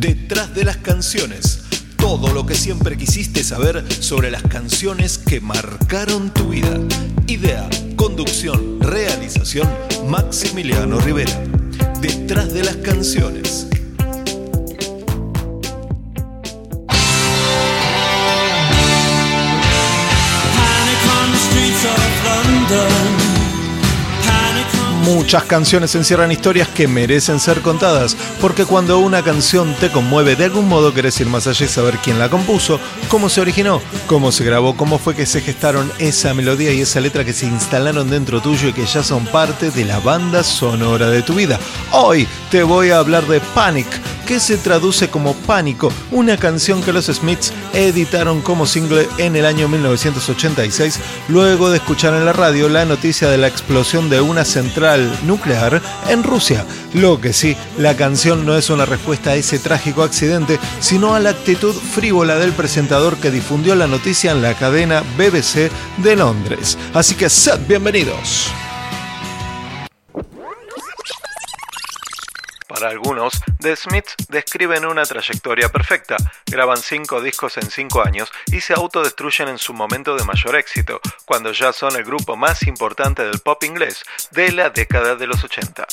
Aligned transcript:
Detrás 0.00 0.54
de 0.54 0.64
las 0.64 0.78
canciones. 0.78 1.60
Todo 1.98 2.32
lo 2.32 2.46
que 2.46 2.54
siempre 2.54 2.96
quisiste 2.96 3.44
saber 3.44 3.84
sobre 3.92 4.30
las 4.30 4.42
canciones 4.44 5.18
que 5.18 5.42
marcaron 5.42 6.32
tu 6.32 6.48
vida. 6.48 6.80
Idea, 7.26 7.68
conducción, 7.96 8.80
realización, 8.80 9.68
Maximiliano 10.08 10.98
Rivera. 11.00 11.38
Detrás 12.00 12.54
de 12.54 12.64
las 12.64 12.76
canciones. 12.76 13.66
Muchas 25.20 25.44
canciones 25.44 25.94
encierran 25.94 26.32
historias 26.32 26.66
que 26.68 26.88
merecen 26.88 27.40
ser 27.40 27.60
contadas, 27.60 28.16
porque 28.40 28.64
cuando 28.64 28.98
una 29.00 29.22
canción 29.22 29.74
te 29.74 29.90
conmueve, 29.90 30.34
de 30.34 30.46
algún 30.46 30.66
modo 30.66 30.94
querés 30.94 31.20
ir 31.20 31.26
más 31.26 31.46
allá 31.46 31.66
y 31.66 31.68
saber 31.68 31.98
quién 32.02 32.18
la 32.18 32.30
compuso, 32.30 32.80
cómo 33.08 33.28
se 33.28 33.42
originó, 33.42 33.82
cómo 34.06 34.32
se 34.32 34.44
grabó, 34.44 34.78
cómo 34.78 34.98
fue 34.98 35.14
que 35.14 35.26
se 35.26 35.42
gestaron 35.42 35.92
esa 35.98 36.32
melodía 36.32 36.72
y 36.72 36.80
esa 36.80 37.00
letra 37.00 37.22
que 37.22 37.34
se 37.34 37.44
instalaron 37.44 38.08
dentro 38.08 38.40
tuyo 38.40 38.68
y 38.68 38.72
que 38.72 38.86
ya 38.86 39.02
son 39.02 39.26
parte 39.26 39.70
de 39.70 39.84
la 39.84 40.00
banda 40.00 40.42
sonora 40.42 41.10
de 41.10 41.20
tu 41.20 41.34
vida. 41.34 41.60
Hoy 41.92 42.26
te 42.50 42.62
voy 42.62 42.88
a 42.88 42.98
hablar 42.98 43.26
de 43.26 43.40
Panic, 43.40 43.88
que 44.30 44.38
se 44.38 44.58
traduce 44.58 45.08
como 45.08 45.34
Pánico, 45.34 45.92
una 46.12 46.36
canción 46.36 46.84
que 46.84 46.92
los 46.92 47.06
Smiths 47.06 47.52
editaron 47.72 48.42
como 48.42 48.64
single 48.64 49.08
en 49.18 49.34
el 49.34 49.44
año 49.44 49.66
1986, 49.66 51.00
luego 51.26 51.68
de 51.68 51.78
escuchar 51.78 52.14
en 52.14 52.24
la 52.24 52.32
radio 52.32 52.68
la 52.68 52.84
noticia 52.84 53.28
de 53.28 53.38
la 53.38 53.48
explosión 53.48 54.08
de 54.08 54.20
una 54.20 54.44
central 54.44 55.12
nuclear 55.24 55.82
en 56.08 56.22
Rusia. 56.22 56.64
Lo 56.94 57.20
que 57.20 57.32
sí, 57.32 57.56
la 57.76 57.96
canción 57.96 58.46
no 58.46 58.56
es 58.56 58.70
una 58.70 58.86
respuesta 58.86 59.30
a 59.30 59.34
ese 59.34 59.58
trágico 59.58 60.04
accidente, 60.04 60.60
sino 60.78 61.16
a 61.16 61.18
la 61.18 61.30
actitud 61.30 61.74
frívola 61.74 62.36
del 62.36 62.52
presentador 62.52 63.16
que 63.16 63.32
difundió 63.32 63.74
la 63.74 63.88
noticia 63.88 64.30
en 64.30 64.42
la 64.42 64.54
cadena 64.54 65.02
BBC 65.18 65.72
de 66.04 66.14
Londres. 66.14 66.78
Así 66.94 67.16
que 67.16 67.28
sed 67.28 67.58
bienvenidos. 67.66 68.52
Algunos, 72.90 73.40
The 73.60 73.76
Smiths 73.76 74.16
describen 74.28 74.84
una 74.84 75.04
trayectoria 75.04 75.70
perfecta, 75.70 76.16
graban 76.46 76.76
cinco 76.78 77.22
discos 77.22 77.56
en 77.56 77.70
cinco 77.70 78.02
años 78.04 78.30
y 78.52 78.60
se 78.60 78.74
autodestruyen 78.74 79.48
en 79.48 79.58
su 79.58 79.72
momento 79.72 80.16
de 80.16 80.24
mayor 80.24 80.56
éxito, 80.56 81.00
cuando 81.24 81.52
ya 81.52 81.72
son 81.72 81.96
el 81.96 82.04
grupo 82.04 82.36
más 82.36 82.64
importante 82.64 83.24
del 83.24 83.40
pop 83.40 83.62
inglés 83.64 84.04
de 84.32 84.52
la 84.52 84.70
década 84.70 85.14
de 85.14 85.26
los 85.26 85.42
80. 85.42 85.86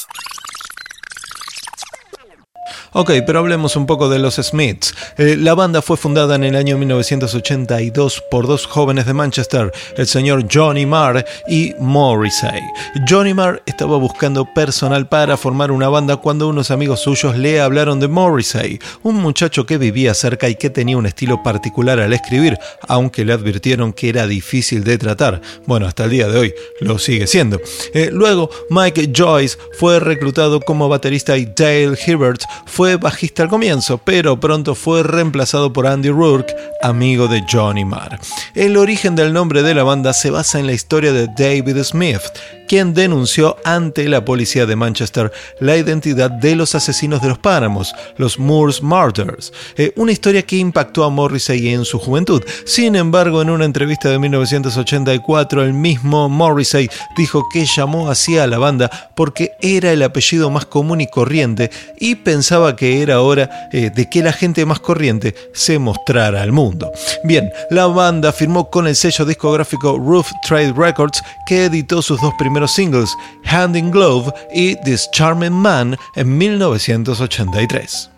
Ok, 3.00 3.12
pero 3.28 3.38
hablemos 3.38 3.76
un 3.76 3.86
poco 3.86 4.10
de 4.10 4.18
los 4.18 4.38
Smiths. 4.38 4.92
Eh, 5.20 5.36
la 5.38 5.54
banda 5.54 5.84
fue 5.84 5.98
fundada 5.98 6.34
en 6.34 6.44
el 6.44 6.56
año 6.56 6.80
1982 6.80 8.24
por 8.32 8.48
dos 8.48 8.66
jóvenes 8.66 9.06
de 9.06 9.14
Manchester, 9.14 9.72
el 9.96 10.08
señor 10.08 10.48
Johnny 10.52 10.88
Marr 10.88 11.24
y 11.48 11.76
Morrissey. 11.80 12.60
Johnny 13.08 13.36
Marr 13.36 13.62
estaba 13.68 13.98
buscando 13.98 14.52
personal 14.52 15.08
para 15.08 15.38
formar 15.38 15.72
una 15.72 15.90
banda 15.90 16.18
cuando 16.18 16.48
unos 16.48 16.72
amigos 16.72 17.02
suyos 17.02 17.38
le 17.38 17.62
hablaron 17.62 18.00
de 18.00 18.08
Morrissey, 18.08 18.80
un 19.04 19.18
muchacho 19.18 19.68
que 19.68 19.78
vivía 19.78 20.16
cerca 20.16 20.50
y 20.50 20.56
que 20.56 20.72
tenía 20.72 20.98
un 20.98 21.06
estilo 21.06 21.44
particular 21.44 22.00
al 22.00 22.14
escribir, 22.14 22.58
aunque 22.88 23.24
le 23.24 23.34
advirtieron 23.34 23.94
que 23.94 24.10
era 24.10 24.26
difícil 24.26 24.84
de 24.84 24.98
tratar. 24.98 25.40
Bueno, 25.68 25.86
hasta 25.86 26.06
el 26.06 26.10
día 26.10 26.30
de 26.30 26.40
hoy 26.40 26.54
lo 26.82 26.98
sigue 26.98 27.28
siendo. 27.28 27.62
Eh, 27.94 28.10
luego, 28.12 28.50
Mike 28.72 29.12
Joyce 29.16 29.56
fue 29.78 30.00
reclutado 30.00 30.60
como 30.62 30.90
baterista 30.90 31.38
y 31.38 31.46
Dale 31.46 31.96
Hibbert 32.04 32.42
fue 32.66 32.87
bajista 32.96 33.44
al 33.44 33.50
comienzo, 33.50 33.98
pero 33.98 34.40
pronto 34.40 34.74
fue 34.74 35.04
reemplazado 35.04 35.74
por 35.74 35.86
Andy 35.86 36.10
Rourke, 36.10 36.56
amigo 36.82 37.28
de 37.28 37.44
Johnny 37.52 37.86
Marr. 37.86 38.20
El 38.56 38.78
origen 38.78 39.16
del 39.16 39.34
nombre 39.34 39.64
de 39.64 39.76
la 39.76 39.84
banda 39.84 40.14
se 40.14 40.32
basa 40.32 40.60
en 40.60 40.66
la 40.66 40.74
historia 40.74 41.12
de 41.12 41.28
David 41.28 41.84
Smith, 41.84 42.22
quien 42.68 42.94
denunció 42.94 43.58
ante 43.64 44.08
la 44.08 44.26
policía 44.26 44.66
de 44.66 44.76
Manchester 44.76 45.32
la 45.60 45.78
identidad 45.78 46.30
de 46.30 46.56
los 46.56 46.76
asesinos 46.76 47.22
de 47.22 47.30
los 47.30 47.40
páramos, 47.40 47.94
los 48.18 48.40
Moores 48.40 48.84
Martyrs, 48.84 49.54
eh, 49.78 49.94
una 49.96 50.12
historia 50.12 50.44
que 50.44 50.58
impactó 50.58 51.04
a 51.04 51.10
Morrissey 51.10 51.70
en 51.70 51.86
su 51.86 51.98
juventud. 52.00 52.44
Sin 52.66 52.96
embargo, 52.96 53.42
en 53.42 53.50
una 53.50 53.66
entrevista 53.66 54.10
de 54.10 54.20
1984, 54.20 55.64
el 55.64 55.74
mismo 55.74 56.30
Morrissey 56.30 56.90
dijo 57.16 57.48
que 57.52 57.66
llamó 57.66 58.10
así 58.10 58.38
a 58.38 58.48
la 58.48 58.58
banda 58.58 59.12
porque 59.16 59.52
era 59.62 59.92
el 59.92 60.04
apellido 60.04 60.50
más 60.50 60.66
común 60.66 61.02
y 61.02 61.08
corriente 61.08 61.72
y 62.00 62.16
pensaba 62.16 62.67
que 62.76 63.02
era 63.02 63.22
hora 63.22 63.70
eh, 63.72 63.90
de 63.94 64.10
que 64.10 64.22
la 64.22 64.34
gente 64.34 64.66
más 64.66 64.80
corriente 64.80 65.36
se 65.54 65.80
mostrara 65.80 66.42
al 66.42 66.52
mundo. 66.52 66.92
Bien, 67.24 67.52
la 67.70 67.88
banda 67.88 68.32
firmó 68.32 68.70
con 68.70 68.88
el 68.88 68.96
sello 68.96 69.26
discográfico 69.26 69.98
Roof 69.98 70.32
Trade 70.48 70.74
Records 70.76 71.22
que 71.48 71.66
editó 71.66 72.02
sus 72.02 72.22
dos 72.22 72.34
primeros 72.38 72.72
singles, 72.72 73.10
Hand 73.46 73.76
in 73.76 73.92
Glove 73.92 74.32
y 74.54 74.76
This 74.84 75.10
Charming 75.12 75.54
Man 75.54 75.98
en 76.16 76.38
1983. 76.38 78.17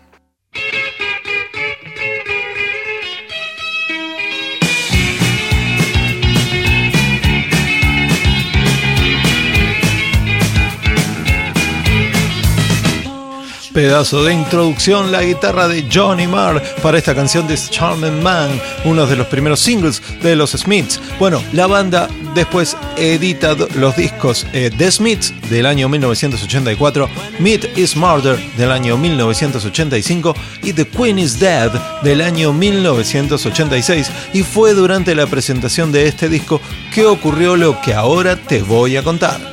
Pedazo 13.72 14.24
de 14.24 14.34
introducción, 14.34 15.12
la 15.12 15.22
guitarra 15.22 15.68
de 15.68 15.86
Johnny 15.92 16.26
Marr 16.26 16.60
para 16.82 16.98
esta 16.98 17.14
canción 17.14 17.46
de 17.46 17.56
Charming 17.56 18.20
Man, 18.20 18.50
uno 18.84 19.06
de 19.06 19.14
los 19.14 19.28
primeros 19.28 19.60
singles 19.60 20.02
de 20.22 20.34
los 20.34 20.50
Smiths. 20.52 21.00
Bueno, 21.20 21.40
la 21.52 21.68
banda 21.68 22.08
después 22.34 22.76
edita 22.96 23.54
los 23.76 23.96
discos 23.96 24.44
eh, 24.52 24.72
The 24.76 24.90
Smiths 24.90 25.32
del 25.50 25.66
año 25.66 25.88
1984, 25.88 27.08
Meat 27.38 27.78
is 27.78 27.94
Murder 27.94 28.36
del 28.56 28.72
año 28.72 28.96
1985 28.98 30.34
y 30.64 30.72
The 30.72 30.88
Queen 30.88 31.20
is 31.20 31.38
Dead 31.38 31.70
del 32.02 32.22
año 32.22 32.52
1986 32.52 34.10
y 34.32 34.42
fue 34.42 34.74
durante 34.74 35.14
la 35.14 35.28
presentación 35.28 35.92
de 35.92 36.08
este 36.08 36.28
disco 36.28 36.60
que 36.92 37.06
ocurrió 37.06 37.56
lo 37.56 37.80
que 37.80 37.94
ahora 37.94 38.34
te 38.34 38.62
voy 38.62 38.96
a 38.96 39.04
contar. 39.04 39.49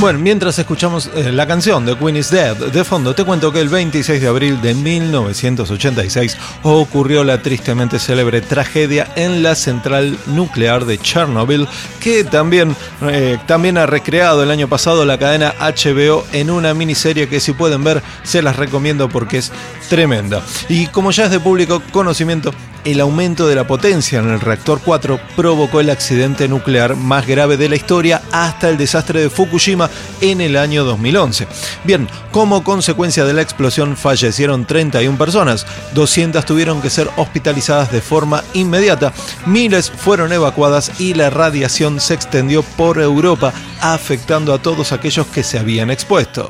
Bueno, 0.00 0.20
mientras 0.20 0.56
escuchamos 0.60 1.10
eh, 1.16 1.32
la 1.32 1.44
canción 1.48 1.84
de 1.84 1.96
Queen 1.96 2.16
is 2.16 2.30
Dead 2.30 2.56
de 2.56 2.84
fondo, 2.84 3.16
te 3.16 3.24
cuento 3.24 3.52
que 3.52 3.60
el 3.60 3.68
26 3.68 4.20
de 4.20 4.28
abril 4.28 4.62
de 4.62 4.72
1986 4.72 6.36
ocurrió 6.62 7.24
la 7.24 7.42
tristemente 7.42 7.98
célebre 7.98 8.40
tragedia 8.40 9.08
en 9.16 9.42
la 9.42 9.56
central 9.56 10.16
nuclear 10.26 10.84
de 10.84 10.98
Chernobyl, 10.98 11.66
que 11.98 12.22
también, 12.22 12.76
eh, 13.10 13.38
también 13.46 13.76
ha 13.76 13.86
recreado 13.86 14.44
el 14.44 14.52
año 14.52 14.68
pasado 14.68 15.04
la 15.04 15.18
cadena 15.18 15.52
HBO 15.58 16.24
en 16.32 16.50
una 16.50 16.74
miniserie 16.74 17.28
que 17.28 17.40
si 17.40 17.52
pueden 17.52 17.82
ver 17.82 18.00
se 18.22 18.40
las 18.40 18.54
recomiendo 18.54 19.08
porque 19.08 19.38
es 19.38 19.50
tremenda. 19.88 20.44
Y 20.68 20.86
como 20.86 21.10
ya 21.10 21.24
es 21.24 21.32
de 21.32 21.40
público 21.40 21.82
conocimiento, 21.90 22.54
el 22.90 23.00
aumento 23.00 23.46
de 23.46 23.54
la 23.54 23.66
potencia 23.66 24.18
en 24.18 24.30
el 24.30 24.40
reactor 24.40 24.80
4 24.82 25.20
provocó 25.36 25.80
el 25.80 25.90
accidente 25.90 26.48
nuclear 26.48 26.96
más 26.96 27.26
grave 27.26 27.58
de 27.58 27.68
la 27.68 27.76
historia 27.76 28.22
hasta 28.32 28.70
el 28.70 28.78
desastre 28.78 29.20
de 29.20 29.28
Fukushima 29.28 29.90
en 30.22 30.40
el 30.40 30.56
año 30.56 30.84
2011. 30.84 31.46
Bien, 31.84 32.08
como 32.30 32.64
consecuencia 32.64 33.26
de 33.26 33.34
la 33.34 33.42
explosión 33.42 33.96
fallecieron 33.96 34.64
31 34.64 35.18
personas, 35.18 35.66
200 35.94 36.46
tuvieron 36.46 36.80
que 36.80 36.88
ser 36.88 37.10
hospitalizadas 37.16 37.92
de 37.92 38.00
forma 38.00 38.42
inmediata, 38.54 39.12
miles 39.44 39.90
fueron 39.90 40.32
evacuadas 40.32 40.98
y 40.98 41.12
la 41.12 41.28
radiación 41.28 42.00
se 42.00 42.14
extendió 42.14 42.62
por 42.62 42.98
Europa, 43.00 43.52
afectando 43.82 44.54
a 44.54 44.62
todos 44.62 44.92
aquellos 44.92 45.26
que 45.26 45.42
se 45.42 45.58
habían 45.58 45.90
expuesto. 45.90 46.48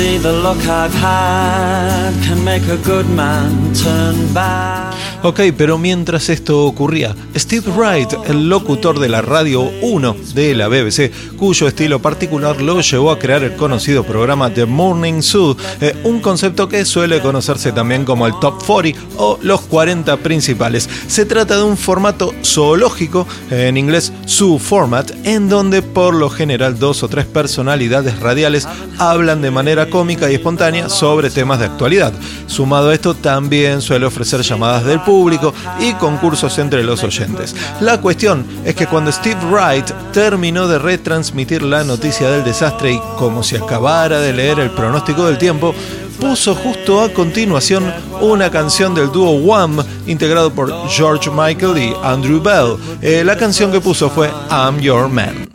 See 0.00 0.16
the 0.16 0.32
look 0.32 0.62
I've 0.66 0.94
had 0.94 2.12
can 2.24 2.42
make 2.42 2.66
a 2.68 2.78
good 2.78 3.06
man 3.10 3.74
turn 3.74 4.16
bad. 4.32 4.89
Ok, 5.22 5.40
pero 5.54 5.76
mientras 5.76 6.30
esto 6.30 6.64
ocurría, 6.64 7.14
Steve 7.36 7.70
Wright, 7.76 8.10
el 8.26 8.48
locutor 8.48 8.98
de 8.98 9.10
la 9.10 9.20
Radio 9.20 9.70
1 9.82 10.16
de 10.32 10.54
la 10.54 10.68
BBC, 10.68 11.12
cuyo 11.36 11.68
estilo 11.68 12.00
particular 12.00 12.62
lo 12.62 12.80
llevó 12.80 13.10
a 13.10 13.18
crear 13.18 13.42
el 13.42 13.54
conocido 13.54 14.02
programa 14.02 14.48
The 14.48 14.64
Morning 14.64 15.20
Zoo, 15.20 15.58
eh, 15.82 15.94
un 16.04 16.20
concepto 16.20 16.70
que 16.70 16.86
suele 16.86 17.20
conocerse 17.20 17.70
también 17.70 18.06
como 18.06 18.26
el 18.26 18.32
Top 18.40 18.64
40 18.64 18.98
o 19.18 19.38
los 19.42 19.60
40 19.60 20.16
principales. 20.16 20.88
Se 21.06 21.26
trata 21.26 21.58
de 21.58 21.64
un 21.64 21.76
formato 21.76 22.32
zoológico, 22.42 23.26
en 23.50 23.76
inglés 23.76 24.14
Zoo 24.26 24.58
Format, 24.58 25.10
en 25.24 25.50
donde 25.50 25.82
por 25.82 26.14
lo 26.14 26.30
general 26.30 26.78
dos 26.78 27.02
o 27.02 27.08
tres 27.08 27.26
personalidades 27.26 28.20
radiales 28.20 28.66
hablan 28.96 29.42
de 29.42 29.50
manera 29.50 29.90
cómica 29.90 30.30
y 30.30 30.36
espontánea 30.36 30.88
sobre 30.88 31.28
temas 31.28 31.58
de 31.58 31.66
actualidad. 31.66 32.14
Sumado 32.46 32.88
a 32.88 32.94
esto, 32.94 33.14
también 33.14 33.82
suele 33.82 34.06
ofrecer 34.06 34.40
llamadas 34.40 34.86
del 34.86 34.98
público 35.00 35.09
público 35.10 35.52
y 35.80 35.92
concursos 35.94 36.56
entre 36.60 36.84
los 36.84 37.02
oyentes. 37.02 37.56
La 37.80 38.00
cuestión 38.00 38.46
es 38.64 38.76
que 38.76 38.86
cuando 38.86 39.10
Steve 39.10 39.40
Wright 39.50 39.90
terminó 40.12 40.68
de 40.68 40.78
retransmitir 40.78 41.62
la 41.62 41.82
noticia 41.82 42.30
del 42.30 42.44
desastre 42.44 42.92
y 42.92 43.00
como 43.18 43.42
si 43.42 43.56
acabara 43.56 44.20
de 44.20 44.32
leer 44.32 44.60
el 44.60 44.70
pronóstico 44.70 45.26
del 45.26 45.36
tiempo, 45.36 45.74
puso 46.20 46.54
justo 46.54 47.00
a 47.00 47.12
continuación 47.12 47.92
una 48.20 48.52
canción 48.52 48.94
del 48.94 49.10
dúo 49.10 49.32
Wham 49.32 49.82
integrado 50.06 50.52
por 50.52 50.72
George 50.88 51.28
Michael 51.28 51.76
y 51.76 51.92
Andrew 52.04 52.40
Bell. 52.40 52.76
Eh, 53.02 53.24
la 53.24 53.36
canción 53.36 53.72
que 53.72 53.80
puso 53.80 54.08
fue 54.10 54.30
I'm 54.48 54.78
Your 54.78 55.08
Man. 55.08 55.49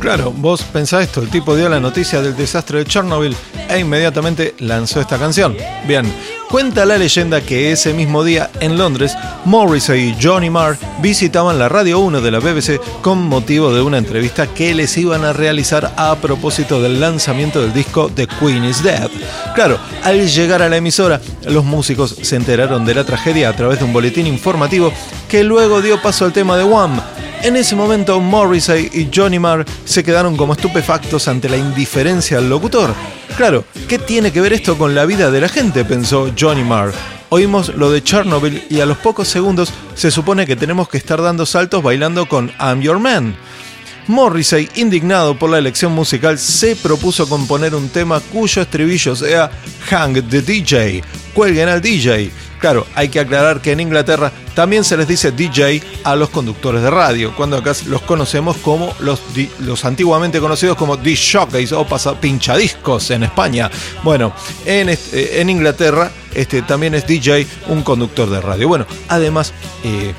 Claro, 0.00 0.32
vos 0.34 0.62
pensás 0.62 1.02
esto, 1.02 1.20
el 1.20 1.28
tipo 1.28 1.54
dio 1.54 1.68
la 1.68 1.78
noticia 1.78 2.22
del 2.22 2.34
desastre 2.34 2.78
de 2.78 2.86
Chernobyl 2.86 3.36
e 3.68 3.78
inmediatamente 3.78 4.54
lanzó 4.58 4.98
esta 4.98 5.18
canción. 5.18 5.54
Bien, 5.86 6.10
cuenta 6.48 6.86
la 6.86 6.96
leyenda 6.96 7.42
que 7.42 7.70
ese 7.70 7.92
mismo 7.92 8.24
día 8.24 8.50
en 8.60 8.78
Londres, 8.78 9.14
Morrissey 9.44 10.08
y 10.08 10.16
Johnny 10.20 10.48
Marr 10.48 10.78
visitaban 11.02 11.58
la 11.58 11.68
Radio 11.68 11.98
1 11.98 12.22
de 12.22 12.30
la 12.30 12.38
BBC 12.38 12.80
con 13.02 13.18
motivo 13.22 13.74
de 13.74 13.82
una 13.82 13.98
entrevista 13.98 14.46
que 14.46 14.74
les 14.74 14.96
iban 14.96 15.22
a 15.22 15.34
realizar 15.34 15.92
a 15.98 16.16
propósito 16.16 16.80
del 16.80 16.98
lanzamiento 16.98 17.60
del 17.60 17.74
disco 17.74 18.10
The 18.12 18.26
Queen 18.26 18.64
is 18.64 18.82
Dead. 18.82 19.10
Claro, 19.54 19.78
al 20.02 20.26
llegar 20.26 20.62
a 20.62 20.70
la 20.70 20.78
emisora, 20.78 21.20
los 21.44 21.64
músicos 21.66 22.16
se 22.22 22.36
enteraron 22.36 22.86
de 22.86 22.94
la 22.94 23.04
tragedia 23.04 23.50
a 23.50 23.56
través 23.56 23.78
de 23.78 23.84
un 23.84 23.92
boletín 23.92 24.26
informativo 24.26 24.94
que 25.28 25.44
luego 25.44 25.82
dio 25.82 26.00
paso 26.00 26.24
al 26.24 26.32
tema 26.32 26.56
de 26.56 26.64
Wham, 26.64 26.98
en 27.42 27.56
ese 27.56 27.74
momento, 27.74 28.20
Morrissey 28.20 28.90
y 28.92 29.08
Johnny 29.14 29.38
Marr 29.38 29.64
se 29.84 30.04
quedaron 30.04 30.36
como 30.36 30.52
estupefactos 30.52 31.28
ante 31.28 31.48
la 31.48 31.56
indiferencia 31.56 32.38
del 32.38 32.50
locutor. 32.50 32.94
Claro, 33.36 33.64
¿qué 33.88 33.98
tiene 33.98 34.32
que 34.32 34.40
ver 34.40 34.52
esto 34.52 34.76
con 34.76 34.94
la 34.94 35.06
vida 35.06 35.30
de 35.30 35.40
la 35.40 35.48
gente? 35.48 35.84
pensó 35.84 36.30
Johnny 36.38 36.64
Marr. 36.64 36.92
Oímos 37.30 37.74
lo 37.74 37.90
de 37.90 38.02
Chernobyl 38.02 38.64
y 38.68 38.80
a 38.80 38.86
los 38.86 38.98
pocos 38.98 39.28
segundos 39.28 39.72
se 39.94 40.10
supone 40.10 40.46
que 40.46 40.56
tenemos 40.56 40.88
que 40.88 40.98
estar 40.98 41.22
dando 41.22 41.46
saltos 41.46 41.82
bailando 41.82 42.28
con 42.28 42.50
I'm 42.60 42.80
Your 42.80 42.98
Man. 42.98 43.36
Morrissey, 44.06 44.68
indignado 44.74 45.38
por 45.38 45.50
la 45.50 45.58
elección 45.58 45.92
musical, 45.92 46.38
se 46.38 46.74
propuso 46.74 47.28
componer 47.28 47.74
un 47.74 47.88
tema 47.88 48.20
cuyo 48.20 48.62
estribillo 48.62 49.14
sea 49.14 49.50
Hang 49.88 50.14
the 50.28 50.42
DJ, 50.42 51.02
cuelguen 51.32 51.68
al 51.68 51.80
DJ. 51.80 52.30
Claro, 52.60 52.86
hay 52.94 53.08
que 53.08 53.20
aclarar 53.20 53.62
que 53.62 53.72
en 53.72 53.80
Inglaterra 53.80 54.30
también 54.54 54.84
se 54.84 54.96
les 54.96 55.08
dice 55.08 55.32
DJ 55.32 55.82
a 56.04 56.14
los 56.14 56.28
conductores 56.28 56.82
de 56.82 56.90
radio, 56.90 57.34
cuando 57.34 57.56
acá 57.56 57.72
los 57.86 58.02
conocemos 58.02 58.58
como 58.58 58.94
los, 59.00 59.84
antiguamente 59.84 60.40
conocidos 60.40 60.76
como 60.76 60.98
disc 60.98 61.36
o 61.72 61.86
pinchadiscos 62.20 63.10
en 63.10 63.22
España. 63.22 63.70
Bueno, 64.02 64.34
en, 64.66 64.90
en 65.12 65.48
Inglaterra 65.48 66.10
este, 66.34 66.60
también 66.60 66.94
es 66.94 67.06
DJ 67.06 67.46
un 67.68 67.82
conductor 67.82 68.28
de 68.28 68.40
radio. 68.40 68.68
Bueno, 68.68 68.86
además... 69.08 69.52
Eh, 69.82 70.12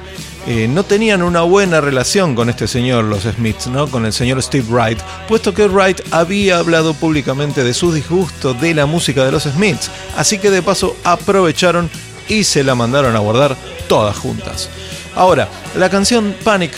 eh, 0.48 0.68
no 0.68 0.84
tenían 0.84 1.22
una 1.22 1.42
buena 1.42 1.82
relación 1.82 2.34
con 2.34 2.50
este 2.50 2.68
señor, 2.68 3.04
los 3.04 3.24
Smiths, 3.26 3.68
¿no? 3.68 3.88
con 3.88 4.08
el 4.08 4.14
señor 4.14 4.42
Steve 4.42 4.66
Wright, 4.68 5.00
puesto 5.28 5.54
que 5.54 5.68
Wright 5.68 6.02
había 6.10 6.58
hablado 6.58 6.96
públicamente 6.96 7.64
de 7.64 7.76
su 7.76 7.94
disgusto 7.94 8.56
de 8.56 8.74
la 8.74 8.88
música 8.88 9.24
de 9.24 9.32
los 9.32 9.44
Smiths, 9.44 9.92
así 10.18 10.40
que 10.40 10.50
de 10.50 10.64
paso 10.64 10.96
aprovecharon 11.04 11.92
y 12.32 12.46
se 12.46 12.64
la 12.64 12.76
mandaron 12.76 13.14
a 13.18 13.20
guardar 13.20 13.58
todas 13.90 14.18
juntas. 14.18 14.70
Ahora, 15.16 15.50
la 15.76 15.90
canción 15.90 16.34
Panic 16.46 16.72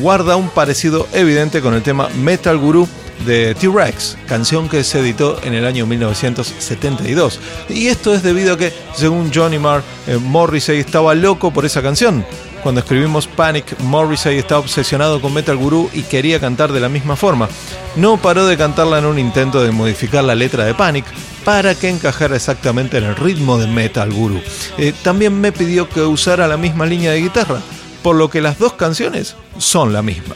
guarda 0.00 0.36
un 0.36 0.50
parecido 0.50 1.08
evidente 1.14 1.62
con 1.62 1.72
el 1.72 1.82
tema 1.82 2.10
Metal 2.10 2.58
Guru 2.58 2.86
de 3.24 3.54
T-Rex, 3.54 4.18
canción 4.26 4.68
que 4.68 4.84
se 4.84 5.00
editó 5.00 5.40
en 5.42 5.54
el 5.54 5.64
año 5.64 5.86
1972. 5.86 7.40
Y 7.70 7.86
esto 7.86 8.12
es 8.12 8.22
debido 8.22 8.54
a 8.54 8.58
que, 8.58 8.72
según 8.94 9.32
Johnny 9.34 9.58
Marr, 9.58 9.82
eh, 10.06 10.18
Morrissey 10.18 10.78
estaba 10.78 11.14
loco 11.14 11.52
por 11.52 11.64
esa 11.64 11.80
canción. 11.80 12.26
Cuando 12.62 12.80
escribimos 12.80 13.26
Panic, 13.26 13.78
Morrissey 13.80 14.38
estaba 14.38 14.60
obsesionado 14.60 15.20
con 15.20 15.32
Metal 15.32 15.56
Guru 15.56 15.88
y 15.92 16.02
quería 16.02 16.40
cantar 16.40 16.72
de 16.72 16.80
la 16.80 16.88
misma 16.88 17.16
forma. 17.16 17.48
No 17.96 18.16
paró 18.16 18.46
de 18.46 18.56
cantarla 18.56 18.98
en 18.98 19.06
un 19.06 19.18
intento 19.18 19.62
de 19.62 19.70
modificar 19.70 20.24
la 20.24 20.34
letra 20.34 20.64
de 20.64 20.74
Panic 20.74 21.04
para 21.44 21.74
que 21.74 21.88
encajara 21.88 22.36
exactamente 22.36 22.98
en 22.98 23.04
el 23.04 23.16
ritmo 23.16 23.58
de 23.58 23.68
Metal 23.68 24.12
Guru. 24.12 24.40
Eh, 24.76 24.92
también 25.02 25.40
me 25.40 25.52
pidió 25.52 25.88
que 25.88 26.02
usara 26.02 26.48
la 26.48 26.56
misma 26.56 26.84
línea 26.84 27.12
de 27.12 27.22
guitarra, 27.22 27.60
por 28.02 28.16
lo 28.16 28.28
que 28.28 28.40
las 28.40 28.58
dos 28.58 28.74
canciones 28.74 29.36
son 29.58 29.92
la 29.92 30.02
misma. 30.02 30.34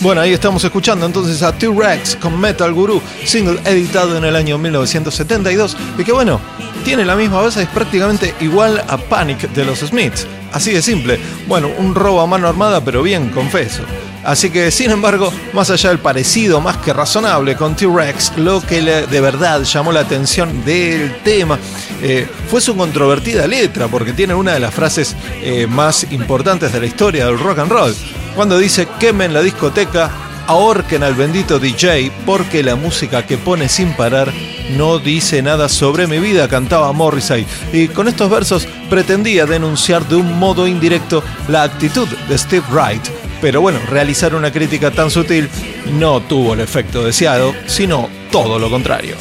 Bueno, 0.00 0.22
ahí 0.22 0.32
estamos 0.32 0.64
escuchando 0.64 1.04
entonces 1.04 1.42
a 1.42 1.52
T-Rex 1.52 2.16
con 2.16 2.40
Metal 2.40 2.72
Guru, 2.72 3.02
single 3.26 3.60
editado 3.66 4.16
en 4.16 4.24
el 4.24 4.34
año 4.34 4.56
1972 4.56 5.76
y 5.98 6.04
que 6.04 6.12
bueno, 6.12 6.40
tiene 6.86 7.04
la 7.04 7.16
misma 7.16 7.42
base, 7.42 7.64
es 7.64 7.68
prácticamente 7.68 8.34
igual 8.40 8.82
a 8.88 8.96
Panic 8.96 9.50
de 9.52 9.66
los 9.66 9.80
Smiths. 9.80 10.26
Así 10.52 10.72
de 10.72 10.80
simple. 10.80 11.20
Bueno, 11.46 11.68
un 11.76 11.94
robo 11.94 12.22
a 12.22 12.26
mano 12.26 12.48
armada, 12.48 12.82
pero 12.82 13.02
bien, 13.02 13.28
confeso. 13.28 13.82
Así 14.24 14.48
que, 14.48 14.70
sin 14.70 14.90
embargo, 14.90 15.32
más 15.52 15.68
allá 15.68 15.90
del 15.90 15.98
parecido 15.98 16.62
más 16.62 16.78
que 16.78 16.94
razonable 16.94 17.54
con 17.54 17.76
T-Rex, 17.76 18.38
lo 18.38 18.62
que 18.62 18.80
de 18.80 19.20
verdad 19.20 19.62
llamó 19.64 19.92
la 19.92 20.00
atención 20.00 20.64
del 20.64 21.14
tema 21.22 21.58
eh, 22.02 22.26
fue 22.50 22.62
su 22.62 22.74
controvertida 22.74 23.46
letra, 23.46 23.86
porque 23.88 24.14
tiene 24.14 24.34
una 24.34 24.54
de 24.54 24.60
las 24.60 24.74
frases 24.74 25.14
eh, 25.42 25.66
más 25.66 26.10
importantes 26.10 26.72
de 26.72 26.80
la 26.80 26.86
historia 26.86 27.26
del 27.26 27.38
rock 27.38 27.58
and 27.58 27.70
roll 27.70 27.94
cuando 28.40 28.56
dice 28.56 28.88
quemen 28.98 29.34
la 29.34 29.42
discoteca, 29.42 30.10
ahorquen 30.46 31.02
al 31.02 31.12
bendito 31.12 31.58
DJ 31.58 32.10
porque 32.24 32.62
la 32.62 32.74
música 32.74 33.26
que 33.26 33.36
pone 33.36 33.68
sin 33.68 33.92
parar 33.92 34.32
no 34.78 34.98
dice 34.98 35.42
nada 35.42 35.68
sobre 35.68 36.06
mi 36.06 36.20
vida, 36.20 36.48
cantaba 36.48 36.90
Morrissey. 36.92 37.44
Y 37.70 37.88
con 37.88 38.08
estos 38.08 38.30
versos 38.30 38.66
pretendía 38.88 39.44
denunciar 39.44 40.08
de 40.08 40.16
un 40.16 40.38
modo 40.38 40.66
indirecto 40.66 41.22
la 41.48 41.64
actitud 41.64 42.08
de 42.08 42.38
Steve 42.38 42.64
Wright. 42.70 43.06
Pero 43.42 43.60
bueno, 43.60 43.78
realizar 43.90 44.34
una 44.34 44.50
crítica 44.50 44.90
tan 44.90 45.10
sutil 45.10 45.50
no 45.98 46.22
tuvo 46.22 46.54
el 46.54 46.60
efecto 46.60 47.04
deseado, 47.04 47.54
sino 47.66 48.08
todo 48.30 48.58
lo 48.58 48.70
contrario. 48.70 49.16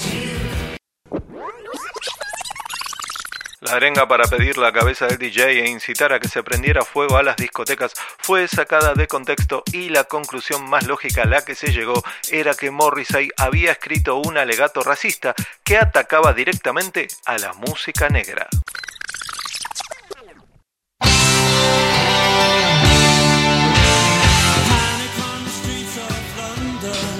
La 3.69 3.75
arenga 3.75 4.07
para 4.07 4.27
pedir 4.27 4.57
la 4.57 4.71
cabeza 4.71 5.05
del 5.05 5.19
DJ 5.19 5.63
e 5.63 5.69
incitar 5.69 6.11
a 6.11 6.19
que 6.19 6.27
se 6.27 6.41
prendiera 6.41 6.83
fuego 6.83 7.17
a 7.17 7.23
las 7.23 7.37
discotecas 7.37 7.93
fue 8.17 8.47
sacada 8.47 8.95
de 8.95 9.07
contexto 9.07 9.61
y 9.71 9.89
la 9.89 10.05
conclusión 10.05 10.67
más 10.67 10.87
lógica 10.87 11.21
a 11.21 11.27
la 11.27 11.45
que 11.45 11.53
se 11.53 11.71
llegó 11.71 12.01
era 12.31 12.55
que 12.55 12.71
Morrissey 12.71 13.29
había 13.37 13.73
escrito 13.73 14.15
un 14.15 14.39
alegato 14.39 14.81
racista 14.81 15.35
que 15.63 15.77
atacaba 15.77 16.33
directamente 16.33 17.09
a 17.27 17.37
la 17.37 17.53
música 17.53 18.09
negra. 18.09 18.47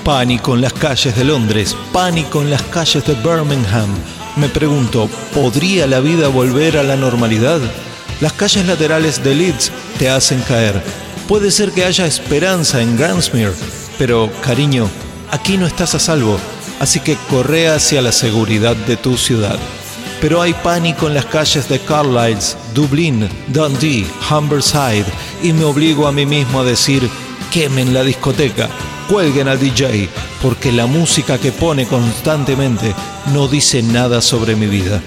Pánico 0.03 0.55
en 0.55 0.61
las 0.61 0.73
calles 0.73 1.15
de 1.15 1.25
Londres, 1.25 1.77
pánico 1.93 2.41
en 2.41 2.49
las 2.49 2.63
calles 2.63 3.05
de 3.05 3.13
Birmingham 3.13 4.18
me 4.39 4.49
pregunto, 4.49 5.09
¿podría 5.33 5.85
la 5.85 5.99
vida 5.99 6.29
volver 6.29 6.77
a 6.77 6.83
la 6.83 6.95
normalidad? 6.95 7.59
Las 8.21 8.33
calles 8.33 8.65
laterales 8.65 9.21
de 9.23 9.35
Leeds 9.35 9.71
te 9.97 10.09
hacen 10.09 10.41
caer. 10.41 10.81
Puede 11.27 11.51
ser 11.51 11.71
que 11.71 11.83
haya 11.83 12.05
esperanza 12.05 12.81
en 12.81 12.97
Gransmere, 12.97 13.51
pero 13.97 14.31
cariño, 14.41 14.89
aquí 15.29 15.57
no 15.57 15.67
estás 15.67 15.93
a 15.93 15.99
salvo, 15.99 16.39
así 16.79 17.01
que 17.01 17.17
corre 17.29 17.67
hacia 17.67 18.01
la 18.01 18.13
seguridad 18.13 18.75
de 18.75 18.95
tu 18.95 19.17
ciudad. 19.17 19.59
Pero 20.21 20.41
hay 20.41 20.53
pánico 20.53 21.07
en 21.07 21.15
las 21.15 21.25
calles 21.25 21.67
de 21.67 21.79
Carlisle, 21.79 22.57
Dublín, 22.73 23.29
Dundee, 23.47 24.07
Humberside, 24.29 25.05
y 25.43 25.53
me 25.53 25.65
obligo 25.65 26.07
a 26.07 26.11
mí 26.11 26.25
mismo 26.25 26.61
a 26.61 26.65
decir, 26.65 27.09
quemen 27.51 27.93
la 27.93 28.03
discoteca, 28.03 28.69
cuelguen 29.09 29.49
al 29.49 29.59
DJ, 29.59 30.09
porque 30.41 30.71
la 30.71 30.85
música 30.85 31.37
que 31.37 31.51
pone 31.51 31.85
constantemente 31.87 32.93
no 33.33 33.47
dice 33.47 33.81
nada 33.81 34.21
sobre 34.21 34.55
mi 34.55 34.67
vida. 34.67 35.01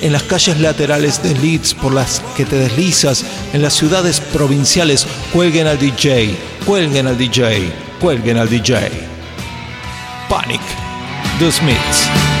En 0.00 0.12
las 0.12 0.22
calles 0.24 0.60
laterales 0.60 1.22
de 1.22 1.34
Leeds 1.34 1.74
por 1.74 1.92
las 1.92 2.22
que 2.36 2.44
te 2.44 2.56
deslizas, 2.56 3.24
en 3.52 3.62
las 3.62 3.74
ciudades 3.74 4.20
provinciales, 4.20 5.06
cuelguen 5.32 5.66
al 5.66 5.78
DJ, 5.78 6.36
cuelguen 6.66 7.06
al 7.06 7.16
DJ, 7.16 7.72
cuelguen 8.00 8.36
al 8.36 8.48
DJ. 8.48 8.90
Panic, 10.28 10.60
The 11.38 11.50
Smiths. 11.50 12.33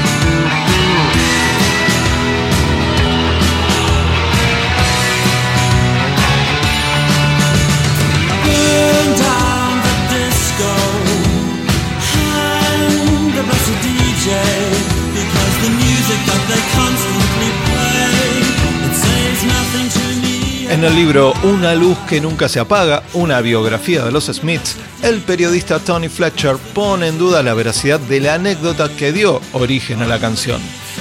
En 20.84 20.90
el 20.90 20.96
libro 20.96 21.32
Una 21.44 21.74
luz 21.74 21.96
que 22.06 22.20
nunca 22.20 22.46
se 22.46 22.60
apaga, 22.60 23.02
una 23.14 23.40
biografía 23.40 24.04
de 24.04 24.12
los 24.12 24.26
Smiths, 24.26 24.76
el 25.00 25.22
periodista 25.22 25.78
Tony 25.78 26.10
Fletcher 26.10 26.56
pone 26.74 27.08
en 27.08 27.16
duda 27.16 27.42
la 27.42 27.54
veracidad 27.54 27.98
de 27.98 28.20
la 28.20 28.34
anécdota 28.34 28.94
que 28.94 29.10
dio 29.10 29.40
origen 29.54 30.02
a 30.02 30.06
la 30.06 30.20
canción. 30.20 30.60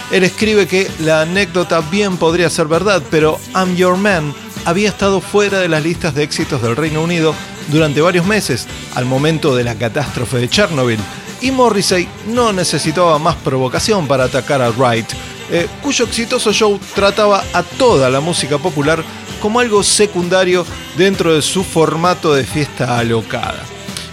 Él 0.09 0.23
escribe 0.23 0.67
que 0.67 0.89
la 1.01 1.23
anécdota 1.23 1.81
bien 1.81 2.15
podría 2.15 2.49
ser 2.49 2.67
verdad, 2.67 3.03
pero 3.11 3.37
I'm 3.53 3.75
Your 3.75 3.97
Man 3.97 4.33
había 4.63 4.87
estado 4.87 5.19
fuera 5.19 5.59
de 5.59 5.67
las 5.67 5.83
listas 5.83 6.15
de 6.15 6.23
éxitos 6.23 6.61
del 6.61 6.77
Reino 6.77 7.03
Unido 7.03 7.35
durante 7.67 7.99
varios 7.99 8.25
meses, 8.25 8.67
al 8.95 9.03
momento 9.03 9.53
de 9.53 9.65
la 9.65 9.75
catástrofe 9.75 10.37
de 10.37 10.47
Chernobyl, 10.47 10.99
y 11.41 11.51
Morrissey 11.51 12.07
no 12.27 12.53
necesitaba 12.53 13.19
más 13.19 13.35
provocación 13.35 14.07
para 14.07 14.23
atacar 14.23 14.61
a 14.61 14.71
Wright, 14.71 15.07
eh, 15.51 15.67
cuyo 15.81 16.05
exitoso 16.05 16.53
show 16.53 16.79
trataba 16.95 17.43
a 17.51 17.63
toda 17.63 18.09
la 18.09 18.21
música 18.21 18.57
popular 18.57 19.03
como 19.43 19.59
algo 19.59 19.83
secundario 19.83 20.65
dentro 20.97 21.35
de 21.35 21.41
su 21.41 21.65
formato 21.65 22.33
de 22.33 22.45
fiesta 22.45 22.97
alocada. 22.97 23.61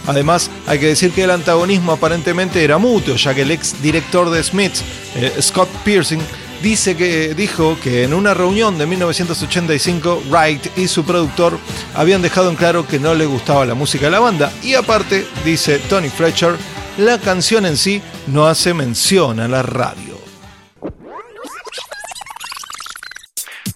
Además, 0.08 0.50
hay 0.66 0.80
que 0.80 0.88
decir 0.88 1.12
que 1.12 1.22
el 1.22 1.30
antagonismo 1.30 1.92
aparentemente 1.92 2.64
era 2.64 2.78
mutuo, 2.78 3.14
ya 3.14 3.32
que 3.32 3.42
el 3.42 3.52
ex 3.52 3.80
director 3.80 4.28
de 4.28 4.42
Smiths, 4.42 4.82
eh, 5.14 5.32
Scott 5.40 5.68
Piercing, 5.84 6.18
dice 6.64 6.96
que 6.96 7.32
dijo 7.34 7.78
que 7.80 8.02
en 8.02 8.12
una 8.12 8.34
reunión 8.34 8.76
de 8.76 8.86
1985 8.86 10.24
Wright 10.30 10.76
y 10.76 10.88
su 10.88 11.04
productor 11.04 11.60
habían 11.94 12.22
dejado 12.22 12.50
en 12.50 12.56
claro 12.56 12.88
que 12.88 12.98
no 12.98 13.14
le 13.14 13.26
gustaba 13.26 13.64
la 13.64 13.74
música 13.74 14.06
de 14.06 14.10
la 14.10 14.18
banda 14.18 14.52
y 14.64 14.74
aparte, 14.74 15.24
dice 15.44 15.78
Tony 15.88 16.08
Fletcher, 16.08 16.56
la 16.98 17.18
canción 17.18 17.66
en 17.66 17.76
sí 17.76 18.02
no 18.26 18.48
hace 18.48 18.74
mención 18.74 19.38
a 19.38 19.46
la 19.46 19.62
radio. 19.62 20.09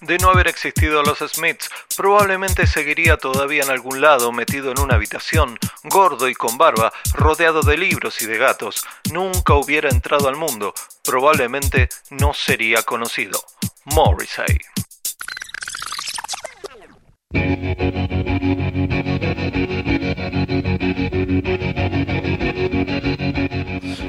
De 0.05 0.19
no 0.19 0.29
haber 0.29 0.47
existido 0.47 1.01
los 1.01 1.17
Smiths, 1.17 1.71
probablemente 1.97 2.67
seguiría 2.67 3.17
todavía 3.17 3.63
en 3.63 3.71
algún 3.71 4.01
lado, 4.01 4.31
metido 4.31 4.69
en 4.69 4.79
una 4.79 4.95
habitación, 4.95 5.57
gordo 5.83 6.29
y 6.29 6.35
con 6.35 6.59
barba, 6.59 6.93
rodeado 7.13 7.61
de 7.61 7.75
libros 7.75 8.21
y 8.21 8.27
de 8.27 8.37
gatos. 8.37 8.85
Nunca 9.11 9.55
hubiera 9.55 9.89
entrado 9.89 10.27
al 10.27 10.35
mundo, 10.35 10.75
probablemente 11.03 11.89
no 12.11 12.35
sería 12.35 12.83
conocido. 12.83 13.41
Morrissey. 13.85 14.59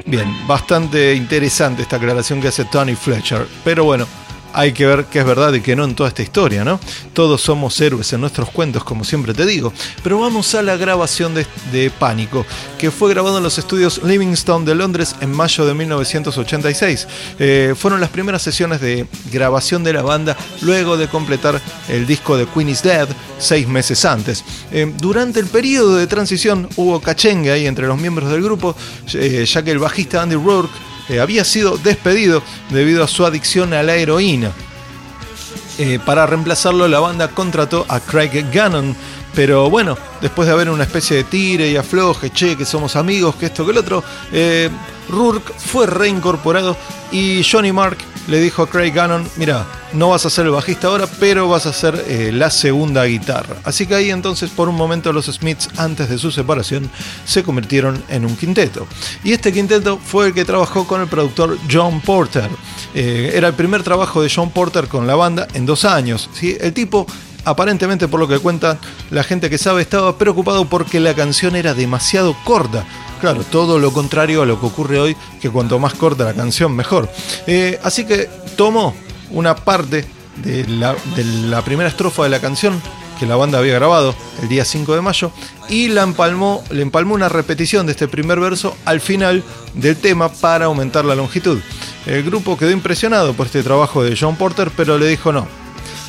Bien, 0.04 0.46
bastante 0.46 1.14
interesante 1.14 1.82
esta 1.82 1.96
aclaración 1.96 2.42
que 2.42 2.48
hace 2.48 2.66
Tony 2.66 2.94
Fletcher, 2.94 3.46
pero 3.64 3.84
bueno, 3.84 4.06
hay 4.56 4.72
que 4.72 4.86
ver 4.86 5.04
qué 5.04 5.18
es 5.18 5.26
verdad 5.26 5.52
y 5.52 5.60
qué 5.60 5.76
no 5.76 5.84
en 5.84 5.94
toda 5.94 6.08
esta 6.08 6.22
historia, 6.22 6.64
¿no? 6.64 6.80
Todos 7.12 7.42
somos 7.42 7.78
héroes 7.78 8.10
en 8.14 8.22
nuestros 8.22 8.48
cuentos, 8.48 8.84
como 8.84 9.04
siempre 9.04 9.34
te 9.34 9.44
digo. 9.44 9.70
Pero 10.02 10.18
vamos 10.18 10.54
a 10.54 10.62
la 10.62 10.78
grabación 10.78 11.34
de, 11.34 11.46
Pánico, 11.98 12.46
que 12.78 12.90
fue 12.90 13.10
grabado 13.10 13.36
en 13.36 13.44
los 13.44 13.58
estudios 13.58 14.02
Livingstone 14.02 14.64
de 14.64 14.74
Londres 14.74 15.14
en 15.20 15.30
mayo 15.30 15.66
de 15.66 15.74
1986. 15.74 17.06
Eh, 17.38 17.74
fueron 17.76 18.00
las 18.00 18.08
primeras 18.08 18.40
sesiones 18.40 18.80
de 18.80 19.06
grabación 19.30 19.84
de 19.84 19.92
la 19.92 20.02
banda 20.02 20.36
luego 20.62 20.96
de 20.96 21.08
completar 21.08 21.60
el 21.88 22.06
disco 22.06 22.38
de 22.38 22.46
Queen 22.46 22.70
is 22.70 22.82
Dead 22.82 23.08
seis 23.38 23.68
meses 23.68 24.04
antes. 24.06 24.42
Eh, 24.72 24.90
durante 24.96 25.38
el 25.38 25.46
periodo 25.46 25.96
de 25.96 26.06
transición 26.06 26.68
hubo 26.76 27.00
cachengue 27.00 27.52
ahí 27.52 27.66
entre 27.66 27.86
los 27.86 27.98
miembros 27.98 28.30
del 28.30 28.42
grupo, 28.42 28.74
eh, 29.12 29.44
ya 29.46 29.62
que 29.62 29.70
el 29.70 29.78
bajista 29.78 30.22
Andy 30.22 30.36
Rourke 30.36 30.72
eh, 31.08 31.20
había 31.20 31.44
sido 31.44 31.76
despedido 31.78 32.42
debido 32.70 33.04
a 33.04 33.08
su 33.08 33.24
adicción 33.24 33.72
a 33.74 33.82
la 33.82 33.96
heroína. 33.96 34.52
Eh, 35.78 35.98
para 36.04 36.26
reemplazarlo, 36.26 36.88
la 36.88 37.00
banda 37.00 37.28
contrató 37.28 37.84
a 37.88 38.00
Craig 38.00 38.46
Gannon, 38.50 38.96
pero 39.34 39.68
bueno, 39.68 39.98
después 40.22 40.48
de 40.48 40.54
haber 40.54 40.70
una 40.70 40.84
especie 40.84 41.18
de 41.18 41.24
tire 41.24 41.70
y 41.70 41.76
afloje, 41.76 42.30
che, 42.30 42.56
que 42.56 42.64
somos 42.64 42.96
amigos, 42.96 43.36
que 43.36 43.46
esto, 43.46 43.64
que 43.66 43.72
el 43.72 43.78
otro, 43.78 44.02
eh, 44.32 44.70
Rourke 45.10 45.52
fue 45.58 45.86
reincorporado 45.86 46.76
y 47.12 47.42
Johnny 47.44 47.72
Mark 47.72 47.98
le 48.26 48.40
dijo 48.40 48.62
a 48.62 48.70
Craig 48.70 48.92
Gannon, 48.92 49.28
mira, 49.36 49.66
no 49.92 50.10
vas 50.10 50.26
a 50.26 50.30
ser 50.30 50.46
el 50.46 50.52
bajista 50.52 50.88
ahora, 50.88 51.06
pero 51.18 51.48
vas 51.48 51.66
a 51.66 51.72
ser 51.72 52.04
eh, 52.08 52.30
la 52.32 52.50
segunda 52.50 53.04
guitarra. 53.04 53.56
Así 53.64 53.86
que 53.86 53.94
ahí 53.94 54.10
entonces 54.10 54.50
por 54.50 54.68
un 54.68 54.74
momento 54.74 55.12
los 55.12 55.26
Smiths, 55.26 55.68
antes 55.76 56.08
de 56.08 56.18
su 56.18 56.30
separación, 56.30 56.90
se 57.24 57.42
convirtieron 57.42 58.02
en 58.08 58.24
un 58.24 58.36
quinteto. 58.36 58.86
Y 59.24 59.32
este 59.32 59.52
quinteto 59.52 59.98
fue 59.98 60.28
el 60.28 60.34
que 60.34 60.44
trabajó 60.44 60.86
con 60.86 61.00
el 61.00 61.08
productor 61.08 61.58
John 61.70 62.00
Porter. 62.00 62.50
Eh, 62.94 63.32
era 63.34 63.48
el 63.48 63.54
primer 63.54 63.82
trabajo 63.82 64.22
de 64.22 64.30
John 64.34 64.50
Porter 64.50 64.88
con 64.88 65.06
la 65.06 65.14
banda 65.14 65.46
en 65.54 65.66
dos 65.66 65.84
años. 65.84 66.28
¿sí? 66.34 66.56
El 66.60 66.72
tipo 66.72 67.06
aparentemente 67.46 68.08
por 68.08 68.18
lo 68.20 68.28
que 68.28 68.40
cuenta 68.40 68.78
la 69.10 69.22
gente 69.22 69.48
que 69.48 69.56
sabe, 69.56 69.80
estaba 69.80 70.18
preocupado 70.18 70.64
porque 70.64 71.00
la 71.00 71.14
canción 71.14 71.56
era 71.56 71.74
demasiado 71.74 72.36
corta. 72.44 72.84
Claro, 73.20 73.44
todo 73.44 73.78
lo 73.78 73.92
contrario 73.92 74.42
a 74.42 74.46
lo 74.46 74.60
que 74.60 74.66
ocurre 74.66 75.00
hoy, 75.00 75.16
que 75.40 75.48
cuanto 75.48 75.78
más 75.78 75.94
corta 75.94 76.24
la 76.24 76.34
canción, 76.34 76.74
mejor. 76.74 77.08
Eh, 77.46 77.78
así 77.82 78.04
que 78.04 78.28
tomó 78.56 78.94
una 79.30 79.56
parte 79.56 80.04
de 80.44 80.66
la, 80.68 81.62
primera 81.62 81.88
estrofa 81.88 82.24
de 82.24 82.28
la 82.28 82.40
canción 82.40 82.80
que 83.18 83.26
la 83.26 83.36
banda 83.36 83.58
había 83.58 83.74
grabado 83.74 84.14
el 84.42 84.48
día 84.48 84.64
5 84.64 84.94
de 84.94 85.00
mayo 85.00 85.30
y 85.68 85.88
la 85.88 86.02
empalmó, 86.02 86.62
le 86.70 86.82
empalmó 86.82 87.14
una 87.14 87.30
repetición 87.30 87.86
de 87.86 87.92
este 87.92 88.08
primer 88.08 88.38
verso 88.40 88.76
al 88.84 89.00
final 89.00 89.42
del 89.74 89.96
tema 89.96 90.28
para 90.28 90.66
aumentar 90.66 91.04
la 91.04 91.14
longitud. 91.14 91.58
El 92.04 92.22
grupo 92.22 92.58
quedó 92.58 92.70
impresionado 92.70 93.32
por 93.32 93.46
este 93.46 93.62
trabajo 93.62 94.04
de 94.04 94.16
John 94.18 94.36
Porter, 94.36 94.70
pero 94.76 94.98
le 94.98 95.08
dijo 95.08 95.32
no, 95.32 95.48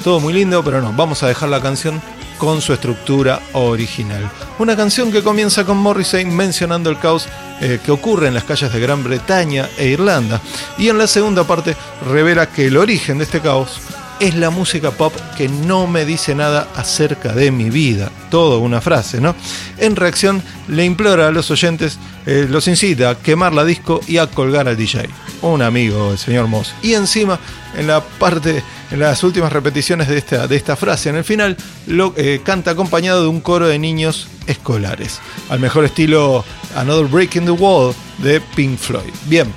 todo 0.03 0.19
muy 0.19 0.33
lindo, 0.33 0.63
pero 0.63 0.81
no, 0.81 0.91
vamos 0.93 1.24
a 1.24 1.27
dejar 1.27 1.50
la 1.50 1.62
canción 1.62 2.01
con 2.38 2.62
su 2.62 2.74
estructura 2.74 3.41
original. 3.53 4.29
Una 4.60 4.75
canción 4.75 5.12
que 5.12 5.24
comienza 5.24 5.65
con 5.65 5.77
Morrissey 5.77 6.25
mencionando 6.25 6.89
el 6.89 7.00
caos 7.00 7.27
eh, 7.62 7.79
que 7.84 7.91
ocurre 7.91 8.27
en 8.27 8.34
las 8.34 8.44
calles 8.44 8.72
de 8.72 8.79
Gran 8.79 9.03
Bretaña 9.03 9.70
e 9.77 9.88
Irlanda, 9.88 10.41
y 10.77 10.89
en 10.89 10.98
la 10.98 11.08
segunda 11.08 11.46
parte 11.46 11.75
revela 12.10 12.48
que 12.48 12.67
el 12.67 12.77
origen 12.77 13.17
de 13.17 13.24
este 13.24 13.41
caos 13.41 13.79
es 14.20 14.36
la 14.36 14.50
música 14.50 14.91
pop 14.91 15.13
que 15.38 15.48
no 15.48 15.88
me 15.88 16.06
dice 16.06 16.34
nada 16.34 16.67
acerca 16.75 17.34
de 17.34 17.51
mi 17.51 17.70
vida. 17.70 18.12
Todo 18.29 18.60
una 18.60 18.82
frase, 18.82 19.22
¿no? 19.22 19.36
En 19.77 19.96
reacción, 19.96 20.41
le 20.67 20.86
implora 20.86 21.27
a 21.27 21.32
los 21.32 21.51
oyentes, 21.51 22.00
eh, 22.25 22.48
los 22.50 22.67
incita 22.67 23.12
a 23.12 23.15
quemar 23.15 23.53
la 23.53 23.63
disco 23.63 24.01
y 24.08 24.17
a 24.17 24.27
colgar 24.27 24.67
al 24.67 24.77
DJ. 24.77 25.08
Un 25.41 25.62
amigo, 25.62 26.12
el 26.12 26.17
señor 26.17 26.48
Moss. 26.48 26.74
Y 26.82 26.94
encima, 26.94 27.39
en 27.75 27.88
la 27.88 28.01
parte 28.01 28.63
en 28.91 29.00
las 29.00 29.24
últimas 29.24 29.51
repeticiones 29.51 30.08
de 30.08 30.17
esta, 30.17 30.48
de 30.48 30.56
esta 30.56 30.75
frase. 30.75 31.10
En 31.10 31.15
el 31.15 31.24
final 31.24 31.58
lo 31.88 32.13
eh, 32.17 32.41
canta 32.44 32.72
acompañado 32.72 33.22
de 33.22 33.27
un 33.27 33.41
coro 33.41 33.67
de 33.67 33.79
niños 33.79 34.27
escolares, 34.48 35.20
al 35.50 35.60
mejor 35.60 35.86
estilo 35.86 36.44
Another 36.75 37.06
Break 37.06 37.36
in 37.36 37.46
the 37.46 37.51
Wall 37.51 37.94
de 38.20 38.41
Pink 38.56 38.77
Floyd. 38.77 39.13
Bien, 39.25 39.53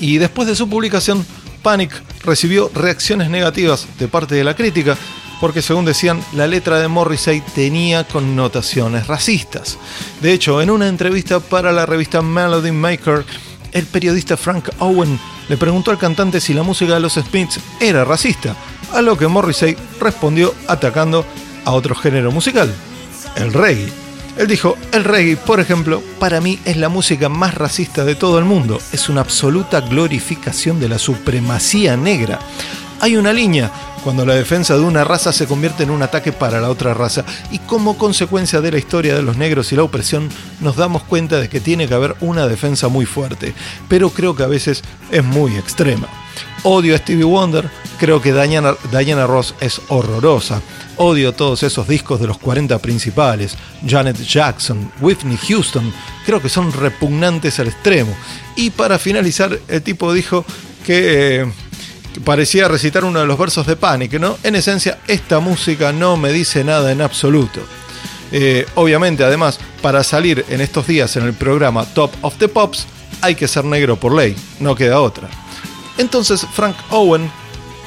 y 0.00 0.18
después 0.18 0.46
de 0.48 0.56
su 0.56 0.68
publicación, 0.68 1.24
Panic 1.62 2.02
recibió 2.24 2.70
reacciones 2.74 3.30
negativas 3.30 3.86
de 3.98 4.08
parte 4.08 4.34
de 4.34 4.44
la 4.44 4.54
crítica, 4.54 4.96
porque 5.40 5.62
según 5.62 5.84
decían, 5.84 6.22
la 6.32 6.46
letra 6.46 6.80
de 6.80 6.88
Morrissey 6.88 7.42
tenía 7.54 8.04
connotaciones 8.04 9.06
racistas. 9.06 9.78
De 10.20 10.32
hecho, 10.32 10.62
en 10.62 10.70
una 10.70 10.88
entrevista 10.88 11.40
para 11.40 11.72
la 11.72 11.86
revista 11.86 12.22
Melody 12.22 12.72
Maker, 12.72 13.24
el 13.76 13.84
periodista 13.84 14.38
Frank 14.38 14.70
Owen 14.78 15.20
le 15.48 15.56
preguntó 15.58 15.90
al 15.90 15.98
cantante 15.98 16.40
si 16.40 16.54
la 16.54 16.62
música 16.62 16.94
de 16.94 17.00
los 17.00 17.14
Smiths 17.14 17.60
era 17.78 18.04
racista, 18.04 18.56
a 18.92 19.02
lo 19.02 19.18
que 19.18 19.28
Morrissey 19.28 19.76
respondió 20.00 20.54
atacando 20.66 21.26
a 21.66 21.72
otro 21.72 21.94
género 21.94 22.32
musical, 22.32 22.72
el 23.36 23.52
reggae. 23.52 23.92
Él 24.38 24.46
dijo, 24.46 24.76
el 24.92 25.04
reggae, 25.04 25.36
por 25.36 25.60
ejemplo, 25.60 26.02
para 26.18 26.40
mí 26.40 26.58
es 26.64 26.78
la 26.78 26.88
música 26.88 27.28
más 27.28 27.54
racista 27.54 28.04
de 28.04 28.14
todo 28.14 28.38
el 28.38 28.46
mundo, 28.46 28.80
es 28.92 29.10
una 29.10 29.20
absoluta 29.20 29.82
glorificación 29.82 30.80
de 30.80 30.88
la 30.88 30.98
supremacía 30.98 31.98
negra. 31.98 32.38
Hay 33.00 33.16
una 33.16 33.32
línea 33.32 33.70
cuando 34.02 34.24
la 34.24 34.34
defensa 34.34 34.74
de 34.74 34.80
una 34.80 35.04
raza 35.04 35.32
se 35.32 35.46
convierte 35.46 35.82
en 35.82 35.90
un 35.90 36.02
ataque 36.02 36.32
para 36.32 36.60
la 36.60 36.70
otra 36.70 36.94
raza 36.94 37.24
y 37.50 37.58
como 37.58 37.98
consecuencia 37.98 38.60
de 38.60 38.70
la 38.70 38.78
historia 38.78 39.14
de 39.14 39.22
los 39.22 39.36
negros 39.36 39.72
y 39.72 39.76
la 39.76 39.82
opresión 39.82 40.28
nos 40.60 40.76
damos 40.76 41.02
cuenta 41.02 41.38
de 41.38 41.48
que 41.48 41.60
tiene 41.60 41.88
que 41.88 41.94
haber 41.94 42.16
una 42.20 42.46
defensa 42.46 42.88
muy 42.88 43.04
fuerte, 43.04 43.52
pero 43.88 44.10
creo 44.10 44.34
que 44.34 44.44
a 44.44 44.48
veces 44.48 44.82
es 45.10 45.24
muy 45.24 45.56
extrema. 45.56 46.08
Odio 46.62 46.94
a 46.94 46.98
Stevie 46.98 47.24
Wonder, 47.24 47.68
creo 47.98 48.22
que 48.22 48.32
Diana, 48.32 48.74
Diana 48.90 49.26
Ross 49.26 49.54
es 49.60 49.80
horrorosa. 49.88 50.62
Odio 50.96 51.34
todos 51.34 51.62
esos 51.62 51.86
discos 51.86 52.20
de 52.20 52.26
los 52.26 52.38
40 52.38 52.78
principales, 52.78 53.56
Janet 53.86 54.22
Jackson, 54.22 54.90
Whitney 55.00 55.36
Houston, 55.48 55.92
creo 56.24 56.40
que 56.40 56.48
son 56.48 56.72
repugnantes 56.72 57.58
al 57.60 57.68
extremo. 57.68 58.16
Y 58.56 58.70
para 58.70 58.98
finalizar, 58.98 59.58
el 59.68 59.82
tipo 59.82 60.12
dijo 60.12 60.44
que... 60.84 61.40
Eh, 61.42 61.52
parecía 62.24 62.68
recitar 62.68 63.04
uno 63.04 63.20
de 63.20 63.26
los 63.26 63.38
versos 63.38 63.66
de 63.66 63.76
Panic, 63.76 64.14
¿no? 64.14 64.38
En 64.42 64.56
esencia, 64.56 64.98
esta 65.06 65.40
música 65.40 65.92
no 65.92 66.16
me 66.16 66.32
dice 66.32 66.64
nada 66.64 66.92
en 66.92 67.00
absoluto. 67.00 67.60
Eh, 68.32 68.66
obviamente, 68.74 69.24
además, 69.24 69.58
para 69.82 70.02
salir 70.02 70.44
en 70.48 70.60
estos 70.60 70.86
días 70.86 71.16
en 71.16 71.24
el 71.24 71.34
programa 71.34 71.84
Top 71.86 72.12
of 72.22 72.36
the 72.38 72.48
Pops, 72.48 72.86
hay 73.20 73.34
que 73.34 73.48
ser 73.48 73.64
negro 73.64 73.96
por 73.96 74.14
ley, 74.14 74.36
no 74.60 74.74
queda 74.74 75.00
otra. 75.00 75.28
Entonces 75.98 76.46
Frank 76.52 76.76
Owen 76.90 77.30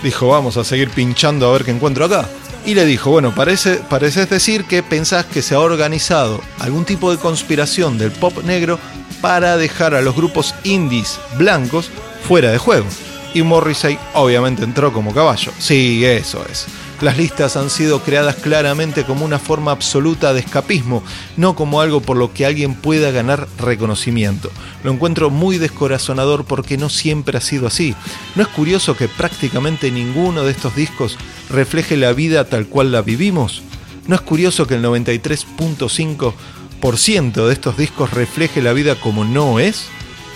dijo, 0.01 0.29
vamos 0.29 0.57
a 0.57 0.63
seguir 0.63 0.89
pinchando 0.89 1.47
a 1.47 1.53
ver 1.53 1.65
qué 1.65 1.71
encuentro 1.71 2.05
acá. 2.05 2.27
y 2.65 2.75
le 2.75 2.85
dijo, 2.85 3.09
bueno, 3.09 3.33
parece, 3.33 3.75
pareces 3.75 4.29
decir 4.29 4.65
que 4.65 4.83
pensás 4.83 5.25
que 5.25 5.41
se 5.41 5.55
ha 5.55 5.59
organizado 5.59 6.41
algún 6.59 6.83
tipo 6.83 7.09
de 7.09 7.17
conspiración 7.17 7.97
del 7.97 8.11
pop 8.11 8.43
negro 8.43 8.79
para 9.21 9.57
dejar 9.57 9.95
a 9.95 10.01
los 10.01 10.15
grupos 10.15 10.53
indies 10.63 11.19
blancos 11.37 11.89
fuera 12.27 12.51
de 12.51 12.57
juego. 12.57 12.85
Y 13.33 13.43
Morrissey 13.43 13.97
obviamente 14.13 14.63
entró 14.63 14.91
como 14.91 15.13
caballo. 15.13 15.51
Sí, 15.59 16.03
eso 16.03 16.43
es. 16.49 16.65
Las 17.01 17.17
listas 17.17 17.55
han 17.55 17.69
sido 17.69 18.01
creadas 18.01 18.35
claramente 18.35 19.05
como 19.05 19.23
una 19.23 19.39
forma 19.39 19.71
absoluta 19.71 20.33
de 20.33 20.41
escapismo, 20.41 21.01
no 21.37 21.55
como 21.55 21.79
algo 21.79 22.01
por 22.01 22.17
lo 22.17 22.33
que 22.33 22.45
alguien 22.45 22.75
pueda 22.75 23.11
ganar 23.11 23.47
reconocimiento. 23.57 24.51
Lo 24.83 24.91
encuentro 24.91 25.29
muy 25.29 25.57
descorazonador 25.57 26.43
porque 26.43 26.77
no 26.77 26.89
siempre 26.89 27.37
ha 27.37 27.41
sido 27.41 27.67
así. 27.67 27.95
¿No 28.35 28.41
es 28.41 28.49
curioso 28.49 28.97
que 28.97 29.07
prácticamente 29.07 29.91
ninguno 29.91 30.43
de 30.43 30.51
estos 30.51 30.75
discos 30.75 31.17
refleje 31.49 31.95
la 31.95 32.11
vida 32.11 32.49
tal 32.49 32.67
cual 32.67 32.91
la 32.91 33.01
vivimos? 33.01 33.61
¿No 34.07 34.15
es 34.15 34.21
curioso 34.21 34.67
que 34.67 34.75
el 34.75 34.83
93.5% 34.83 37.47
de 37.47 37.53
estos 37.53 37.77
discos 37.77 38.11
refleje 38.11 38.61
la 38.61 38.73
vida 38.73 38.95
como 38.95 39.23
no 39.23 39.59
es? 39.59 39.85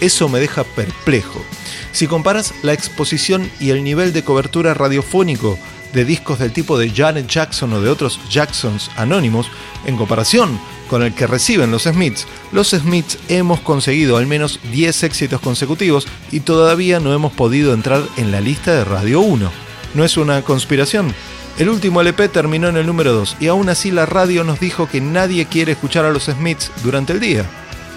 Eso 0.02 0.30
me 0.30 0.40
deja 0.40 0.64
perplejo. 0.64 1.44
Si 1.92 2.08
comparas 2.08 2.54
la 2.64 2.74
exposición 2.74 3.50
y 3.60 3.70
el 3.70 3.84
nivel 3.84 4.14
de 4.14 4.24
cobertura 4.24 4.74
radiofónico 4.74 5.58
de 5.94 6.06
discos 6.06 6.40
del 6.40 6.52
tipo 6.52 6.78
de 6.78 6.90
Janet 6.90 7.28
Jackson 7.28 7.72
o 7.74 7.82
de 7.82 7.90
otros 7.90 8.20
Jacksons 8.30 8.90
anónimos, 8.98 9.48
en 9.86 9.96
comparación 9.96 10.60
con 10.90 11.04
el 11.04 11.14
que 11.14 11.28
reciben 11.28 11.72
los 11.72 11.84
Smiths, 11.84 12.28
los 12.52 12.72
Smiths 12.72 13.18
hemos 13.30 13.60
conseguido 13.62 14.18
al 14.18 14.28
menos 14.28 14.60
10 14.72 15.04
éxitos 15.04 15.40
consecutivos 15.40 16.08
y 16.32 16.42
todavía 16.42 17.00
no 17.00 17.14
hemos 17.14 17.32
podido 17.32 17.74
entrar 17.74 18.04
en 18.18 18.32
la 18.32 18.42
lista 18.42 18.74
de 18.74 18.86
Radio 18.86 19.22
1. 19.22 19.52
¿No 19.94 20.04
es 20.04 20.18
una 20.18 20.42
conspiración? 20.42 21.14
El 21.60 21.70
último 21.70 22.02
LP 22.02 22.30
terminó 22.30 22.68
en 22.68 22.78
el 22.78 22.88
número 22.88 23.14
2 23.14 23.38
y 23.40 23.48
aún 23.48 23.70
así 23.70 23.92
la 23.92 24.08
radio 24.08 24.44
nos 24.44 24.60
dijo 24.60 24.90
que 24.90 25.02
nadie 25.02 25.46
quiere 25.46 25.74
escuchar 25.74 26.06
a 26.06 26.12
los 26.12 26.26
Smiths 26.26 26.72
durante 26.84 27.14
el 27.14 27.20
día. 27.20 27.46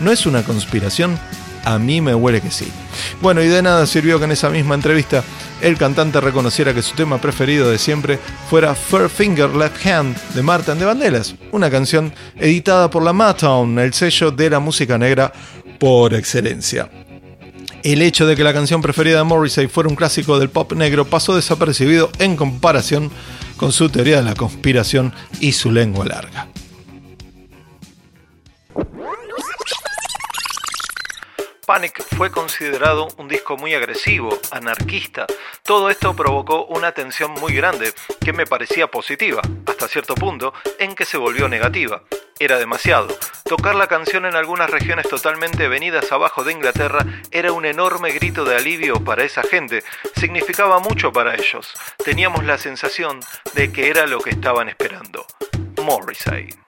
¿No 0.00 0.12
es 0.12 0.26
una 0.26 0.44
conspiración? 0.44 1.18
A 1.66 1.80
mí 1.80 2.00
me 2.00 2.14
huele 2.14 2.40
que 2.40 2.52
sí. 2.52 2.68
Bueno, 3.20 3.42
y 3.42 3.48
de 3.48 3.60
nada 3.60 3.86
sirvió 3.86 4.20
que 4.20 4.26
en 4.26 4.30
esa 4.30 4.50
misma 4.50 4.76
entrevista 4.76 5.24
el 5.60 5.76
cantante 5.76 6.20
reconociera 6.20 6.72
que 6.72 6.80
su 6.80 6.94
tema 6.94 7.20
preferido 7.20 7.68
de 7.68 7.76
siempre 7.76 8.20
fuera 8.48 8.76
Fur 8.76 9.10
Finger 9.10 9.50
Left 9.50 9.84
Hand 9.84 10.16
de 10.34 10.44
Martin 10.44 10.78
de 10.78 10.84
Vandellas, 10.84 11.34
una 11.50 11.68
canción 11.68 12.14
editada 12.36 12.88
por 12.88 13.02
la 13.02 13.12
Motown, 13.12 13.80
el 13.80 13.92
sello 13.94 14.30
de 14.30 14.48
la 14.48 14.60
música 14.60 14.96
negra 14.96 15.32
por 15.80 16.14
excelencia. 16.14 16.88
El 17.82 18.00
hecho 18.00 18.28
de 18.28 18.36
que 18.36 18.44
la 18.44 18.54
canción 18.54 18.80
preferida 18.80 19.18
de 19.18 19.24
Morrissey 19.24 19.66
fuera 19.66 19.88
un 19.88 19.96
clásico 19.96 20.38
del 20.38 20.50
pop 20.50 20.72
negro 20.74 21.04
pasó 21.04 21.34
desapercibido 21.34 22.12
en 22.20 22.36
comparación 22.36 23.10
con 23.56 23.72
su 23.72 23.88
teoría 23.88 24.18
de 24.18 24.22
la 24.22 24.34
conspiración 24.36 25.12
y 25.40 25.50
su 25.50 25.72
lengua 25.72 26.06
larga. 26.06 26.46
Panic 31.66 32.00
fue 32.16 32.30
considerado 32.30 33.08
un 33.16 33.26
disco 33.26 33.56
muy 33.56 33.74
agresivo, 33.74 34.38
anarquista. 34.52 35.26
Todo 35.64 35.90
esto 35.90 36.14
provocó 36.14 36.64
una 36.66 36.92
tensión 36.92 37.32
muy 37.32 37.54
grande, 37.54 37.92
que 38.24 38.32
me 38.32 38.46
parecía 38.46 38.86
positiva, 38.86 39.42
hasta 39.66 39.88
cierto 39.88 40.14
punto, 40.14 40.54
en 40.78 40.94
que 40.94 41.04
se 41.04 41.16
volvió 41.16 41.48
negativa. 41.48 42.02
Era 42.38 42.58
demasiado. 42.58 43.08
Tocar 43.44 43.74
la 43.74 43.88
canción 43.88 44.26
en 44.26 44.36
algunas 44.36 44.70
regiones 44.70 45.08
totalmente 45.08 45.66
venidas 45.66 46.12
abajo 46.12 46.44
de 46.44 46.52
Inglaterra 46.52 47.04
era 47.32 47.50
un 47.50 47.64
enorme 47.64 48.12
grito 48.12 48.44
de 48.44 48.54
alivio 48.54 49.02
para 49.02 49.24
esa 49.24 49.42
gente. 49.42 49.82
Significaba 50.14 50.78
mucho 50.78 51.12
para 51.12 51.34
ellos. 51.34 51.74
Teníamos 52.04 52.44
la 52.44 52.58
sensación 52.58 53.18
de 53.54 53.72
que 53.72 53.88
era 53.88 54.06
lo 54.06 54.20
que 54.20 54.30
estaban 54.30 54.68
esperando. 54.68 55.26
Morrissey. 55.82 56.65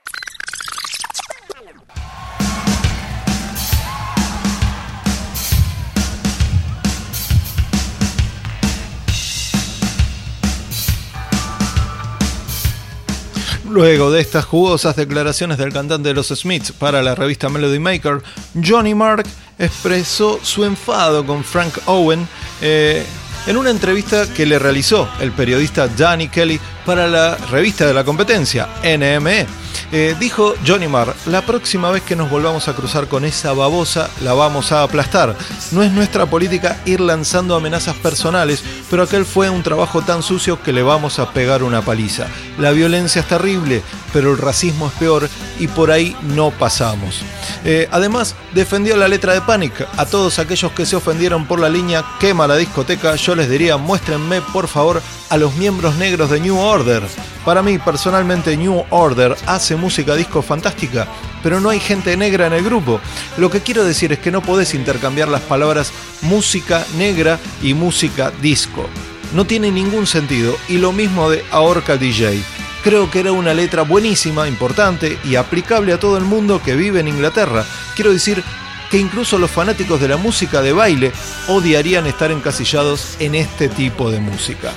Luego 13.68 14.10
de 14.10 14.22
estas 14.22 14.46
jugosas 14.46 14.96
declaraciones 14.96 15.58
del 15.58 15.72
cantante 15.72 16.08
de 16.08 16.14
los 16.14 16.28
Smiths 16.28 16.72
para 16.72 17.02
la 17.02 17.14
revista 17.14 17.50
Melody 17.50 17.78
Maker, 17.78 18.22
Johnny 18.64 18.94
Mark 18.94 19.24
expresó 19.58 20.40
su 20.42 20.64
enfado 20.64 21.26
con 21.26 21.44
Frank 21.44 21.76
Owen 21.84 22.26
eh, 22.62 23.04
en 23.46 23.56
una 23.58 23.70
entrevista 23.70 24.26
que 24.32 24.46
le 24.46 24.58
realizó 24.58 25.08
el 25.20 25.32
periodista 25.32 25.86
Danny 25.86 26.28
Kelly 26.28 26.58
para 26.86 27.06
la 27.08 27.36
revista 27.50 27.86
de 27.86 27.92
la 27.92 28.04
competencia, 28.04 28.68
NME. 28.82 29.67
Eh, 29.90 30.14
dijo 30.20 30.54
Johnny 30.66 30.86
Marr, 30.86 31.14
la 31.26 31.40
próxima 31.46 31.90
vez 31.90 32.02
que 32.02 32.14
nos 32.14 32.28
volvamos 32.28 32.68
a 32.68 32.74
cruzar 32.74 33.08
con 33.08 33.24
esa 33.24 33.54
babosa 33.54 34.10
la 34.20 34.34
vamos 34.34 34.70
a 34.70 34.82
aplastar. 34.82 35.34
No 35.72 35.82
es 35.82 35.90
nuestra 35.92 36.26
política 36.26 36.78
ir 36.84 37.00
lanzando 37.00 37.56
amenazas 37.56 37.96
personales, 37.96 38.62
pero 38.90 39.04
aquel 39.04 39.24
fue 39.24 39.48
un 39.48 39.62
trabajo 39.62 40.02
tan 40.02 40.22
sucio 40.22 40.62
que 40.62 40.74
le 40.74 40.82
vamos 40.82 41.18
a 41.18 41.30
pegar 41.32 41.62
una 41.62 41.80
paliza. 41.80 42.26
La 42.58 42.72
violencia 42.72 43.22
es 43.22 43.28
terrible, 43.28 43.82
pero 44.12 44.30
el 44.32 44.38
racismo 44.38 44.88
es 44.88 44.92
peor 44.94 45.28
y 45.58 45.68
por 45.68 45.90
ahí 45.90 46.14
no 46.34 46.50
pasamos. 46.50 47.22
Eh, 47.64 47.88
además, 47.90 48.34
defendió 48.52 48.94
la 48.96 49.08
letra 49.08 49.32
de 49.32 49.40
Panic. 49.40 49.86
A 49.96 50.04
todos 50.04 50.38
aquellos 50.38 50.72
que 50.72 50.84
se 50.84 50.96
ofendieron 50.96 51.46
por 51.46 51.60
la 51.60 51.70
línea 51.70 52.04
quema 52.20 52.46
la 52.46 52.56
discoteca, 52.56 53.16
yo 53.16 53.34
les 53.34 53.48
diría 53.48 53.78
muéstrenme 53.78 54.42
por 54.42 54.68
favor 54.68 55.00
a 55.30 55.36
los 55.38 55.54
miembros 55.54 55.96
negros 55.96 56.30
de 56.30 56.40
New 56.40 56.58
Order. 56.58 57.02
Para 57.48 57.62
mí, 57.62 57.78
personalmente, 57.78 58.58
New 58.58 58.84
Order 58.90 59.34
hace 59.46 59.74
música 59.74 60.14
disco 60.14 60.42
fantástica, 60.42 61.08
pero 61.42 61.60
no 61.60 61.70
hay 61.70 61.80
gente 61.80 62.14
negra 62.14 62.46
en 62.46 62.52
el 62.52 62.62
grupo. 62.62 63.00
Lo 63.38 63.48
que 63.48 63.62
quiero 63.62 63.84
decir 63.84 64.12
es 64.12 64.18
que 64.18 64.30
no 64.30 64.42
podés 64.42 64.74
intercambiar 64.74 65.28
las 65.28 65.40
palabras 65.40 65.90
música 66.20 66.84
negra 66.98 67.38
y 67.62 67.72
música 67.72 68.32
disco. 68.42 68.86
No 69.32 69.46
tiene 69.46 69.70
ningún 69.70 70.06
sentido, 70.06 70.54
y 70.68 70.76
lo 70.76 70.92
mismo 70.92 71.30
de 71.30 71.42
Ahorca 71.50 71.96
DJ. 71.96 72.38
Creo 72.84 73.10
que 73.10 73.20
era 73.20 73.32
una 73.32 73.54
letra 73.54 73.80
buenísima, 73.80 74.46
importante 74.46 75.16
y 75.24 75.36
aplicable 75.36 75.94
a 75.94 75.98
todo 75.98 76.18
el 76.18 76.24
mundo 76.24 76.60
que 76.62 76.76
vive 76.76 77.00
en 77.00 77.08
Inglaterra. 77.08 77.64
Quiero 77.96 78.12
decir, 78.12 78.44
que 78.90 78.98
incluso 78.98 79.38
los 79.38 79.50
fanáticos 79.50 80.02
de 80.02 80.08
la 80.08 80.18
música 80.18 80.60
de 80.60 80.72
baile 80.72 81.12
odiarían 81.48 82.06
estar 82.06 82.30
encasillados 82.30 83.16
en 83.20 83.34
este 83.34 83.70
tipo 83.70 84.10
de 84.10 84.20
música. 84.20 84.72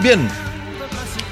Bien, 0.00 0.28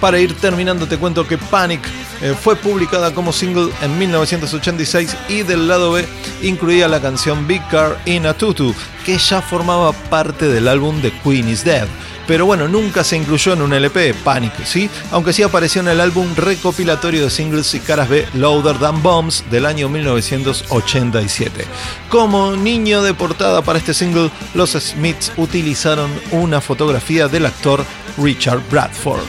para 0.00 0.18
ir 0.18 0.34
terminando 0.34 0.86
te 0.86 0.98
cuento 0.98 1.26
que 1.26 1.38
Panic 1.38 1.80
eh, 2.20 2.34
fue 2.40 2.56
publicada 2.56 3.14
como 3.14 3.32
single 3.32 3.70
en 3.82 3.98
1986 3.98 5.16
y 5.28 5.42
del 5.42 5.68
lado 5.68 5.92
B 5.92 6.04
incluía 6.42 6.88
la 6.88 7.00
canción 7.00 7.46
Big 7.46 7.66
Car 7.68 8.00
in 8.06 8.26
a 8.26 8.34
Tutu, 8.34 8.74
que 9.04 9.18
ya 9.18 9.42
formaba 9.42 9.92
parte 9.92 10.48
del 10.48 10.68
álbum 10.68 11.00
The 11.00 11.12
Queen 11.22 11.48
is 11.48 11.64
Dead 11.64 11.88
pero 12.26 12.46
bueno, 12.46 12.68
nunca 12.68 13.04
se 13.04 13.16
incluyó 13.16 13.52
en 13.52 13.62
un 13.62 13.72
LP, 13.72 14.14
Panic, 14.14 14.64
¿sí? 14.64 14.88
Aunque 15.10 15.32
sí 15.32 15.42
apareció 15.42 15.82
en 15.82 15.88
el 15.88 16.00
álbum 16.00 16.34
recopilatorio 16.34 17.24
de 17.24 17.30
singles 17.30 17.74
y 17.74 17.80
caras 17.80 18.08
B 18.08 18.26
Louder 18.34 18.78
Than 18.78 19.02
Bombs 19.02 19.44
del 19.50 19.66
año 19.66 19.88
1987. 19.88 21.66
Como 22.08 22.56
niño 22.56 23.02
de 23.02 23.12
portada 23.12 23.62
para 23.62 23.78
este 23.78 23.92
single, 23.92 24.30
los 24.54 24.70
Smiths 24.70 25.32
utilizaron 25.36 26.10
una 26.30 26.60
fotografía 26.60 27.28
del 27.28 27.46
actor 27.46 27.84
Richard 28.18 28.60
Bradford. 28.70 29.22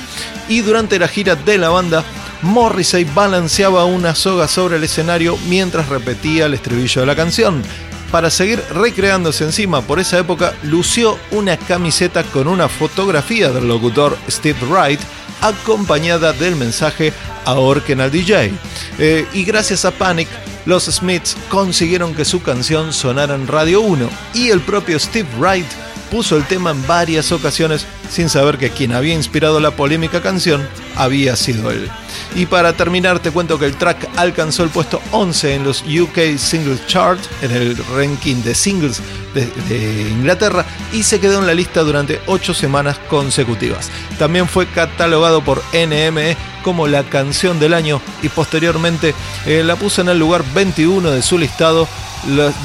Y 0.48 0.62
durante 0.62 1.00
la 1.00 1.08
gira 1.08 1.36
de 1.36 1.58
la 1.58 1.70
banda, 1.70 2.04
Morrissey 2.42 3.04
balanceaba 3.04 3.86
una 3.86 4.14
soga 4.16 4.48
sobre 4.48 4.78
el 4.78 4.84
escenario 4.84 5.38
mientras 5.48 5.90
repetía 5.90 6.46
el 6.46 6.54
estribillo 6.54 7.02
de 7.02 7.08
la 7.08 7.16
canción 7.16 7.64
para 8.16 8.30
seguir 8.30 8.64
recreándose 8.74 9.44
encima 9.44 9.82
por 9.82 10.00
esa 10.00 10.18
época, 10.18 10.54
lució 10.64 11.20
una 11.32 11.58
camiseta 11.58 12.24
con 12.24 12.48
una 12.48 12.70
fotografía 12.70 13.52
del 13.52 13.68
locutor 13.68 14.18
Steve 14.30 14.58
Wright 14.70 15.02
acompañada 15.42 16.32
del 16.32 16.56
mensaje 16.56 17.12
ahorquen 17.44 18.00
al 18.00 18.12
DJ. 18.12 18.54
Eh, 19.00 19.28
y 19.34 19.44
gracias 19.44 19.84
a 19.84 19.92
Panic, 19.92 20.30
los 20.66 20.86
Smiths 20.86 21.36
consiguieron 21.50 22.16
que 22.16 22.24
su 22.24 22.42
canción 22.42 22.94
sonara 22.94 23.36
en 23.36 23.48
Radio 23.48 23.82
1 23.82 24.10
y 24.34 24.50
el 24.50 24.62
propio 24.62 24.98
Steve 24.98 25.28
Wright 25.38 25.68
puso 26.12 26.38
el 26.38 26.46
tema 26.46 26.72
en 26.72 26.86
varias 26.88 27.32
ocasiones 27.32 27.86
sin 28.10 28.30
saber 28.30 28.58
que 28.58 28.70
quien 28.70 28.94
había 28.94 29.14
inspirado 29.14 29.60
la 29.60 29.72
polémica 29.72 30.22
canción 30.22 30.68
había 30.96 31.36
sido 31.36 31.72
él. 31.72 31.90
Y 32.36 32.46
para 32.46 32.74
terminar 32.74 33.20
te 33.20 33.32
cuento 33.32 33.60
que 33.60 33.66
el 33.66 33.76
track 33.76 34.08
alcanzó 34.16 34.64
el 34.64 34.70
puesto 34.70 35.02
11 35.12 35.56
en 35.56 35.64
los 35.64 35.82
UK 35.82 36.38
Singles 36.38 36.86
Chart, 36.88 37.20
en 37.42 37.52
el 37.52 37.78
ranking 37.96 38.42
de 38.44 38.56
singles 38.56 39.02
de, 39.34 40.10
Inglaterra, 40.10 40.66
y 40.94 41.04
se 41.04 41.20
quedó 41.20 41.40
en 41.40 41.48
la 41.48 41.54
lista 41.54 41.82
durante 41.82 42.22
8 42.28 42.54
semanas 42.54 42.98
consecutivas. 43.10 43.90
También 44.18 44.48
fue 44.48 44.66
catalogado 44.68 45.44
por 45.44 45.62
NME 45.74 46.38
como 46.66 46.88
la 46.88 47.04
canción 47.04 47.60
del 47.60 47.76
año 47.76 48.02
y 48.24 48.30
posteriormente 48.30 49.14
eh, 49.46 49.62
la 49.64 49.76
puso 49.76 50.02
en 50.02 50.10
el 50.10 50.18
lugar 50.18 50.44
21 50.56 51.12
de 51.12 51.22
su 51.22 51.38
listado 51.38 51.88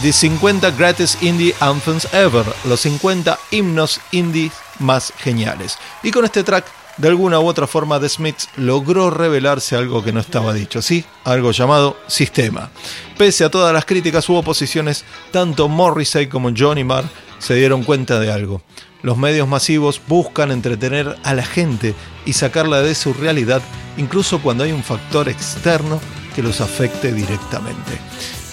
de 0.03 0.11
50 0.11 0.71
Greatest 0.71 1.23
Indie 1.23 1.55
Anthems 1.61 2.09
Ever, 2.15 2.47
los 2.65 2.81
50 2.81 3.39
himnos 3.51 4.01
indie 4.13 4.51
más 4.79 5.13
geniales. 5.19 5.77
Y 6.03 6.13
con 6.13 6.25
este 6.25 6.43
track 6.43 6.65
de 6.97 7.09
alguna 7.09 7.41
u 7.41 7.47
otra 7.47 7.67
forma 7.67 8.01
The 8.01 8.09
Smiths 8.09 8.49
logró 8.57 9.11
revelarse 9.11 9.77
algo 9.77 10.03
que 10.03 10.15
no 10.15 10.21
estaba 10.21 10.55
dicho, 10.55 10.81
sí, 10.81 11.05
algo 11.25 11.51
llamado 11.51 11.99
sistema. 12.07 12.71
Pese 13.19 13.45
a 13.45 13.51
todas 13.51 13.75
las 13.75 13.85
críticas 13.85 14.27
u 14.31 14.35
oposiciones, 14.35 15.05
tanto 15.31 15.69
Morrissey 15.69 16.27
como 16.27 16.53
Johnny 16.57 16.85
Marr 16.85 17.05
se 17.39 17.55
dieron 17.55 17.85
cuenta 17.85 18.19
de 18.19 18.33
algo. 18.33 18.63
Los 19.03 19.17
medios 19.17 19.49
masivos 19.49 20.01
buscan 20.07 20.51
entretener 20.51 21.17
a 21.23 21.35
la 21.35 21.45
gente 21.45 21.95
y 22.27 22.35
sacarla 22.35 22.83
de 22.83 22.95
su 22.95 23.15
realidad, 23.15 23.63
incluso 23.97 24.41
cuando 24.43 24.65
hay 24.65 24.73
un 24.73 24.83
factor 24.83 25.29
externo 25.29 26.01
que 26.35 26.43
los 26.43 26.61
afecte 26.61 27.13
directamente. 27.13 27.99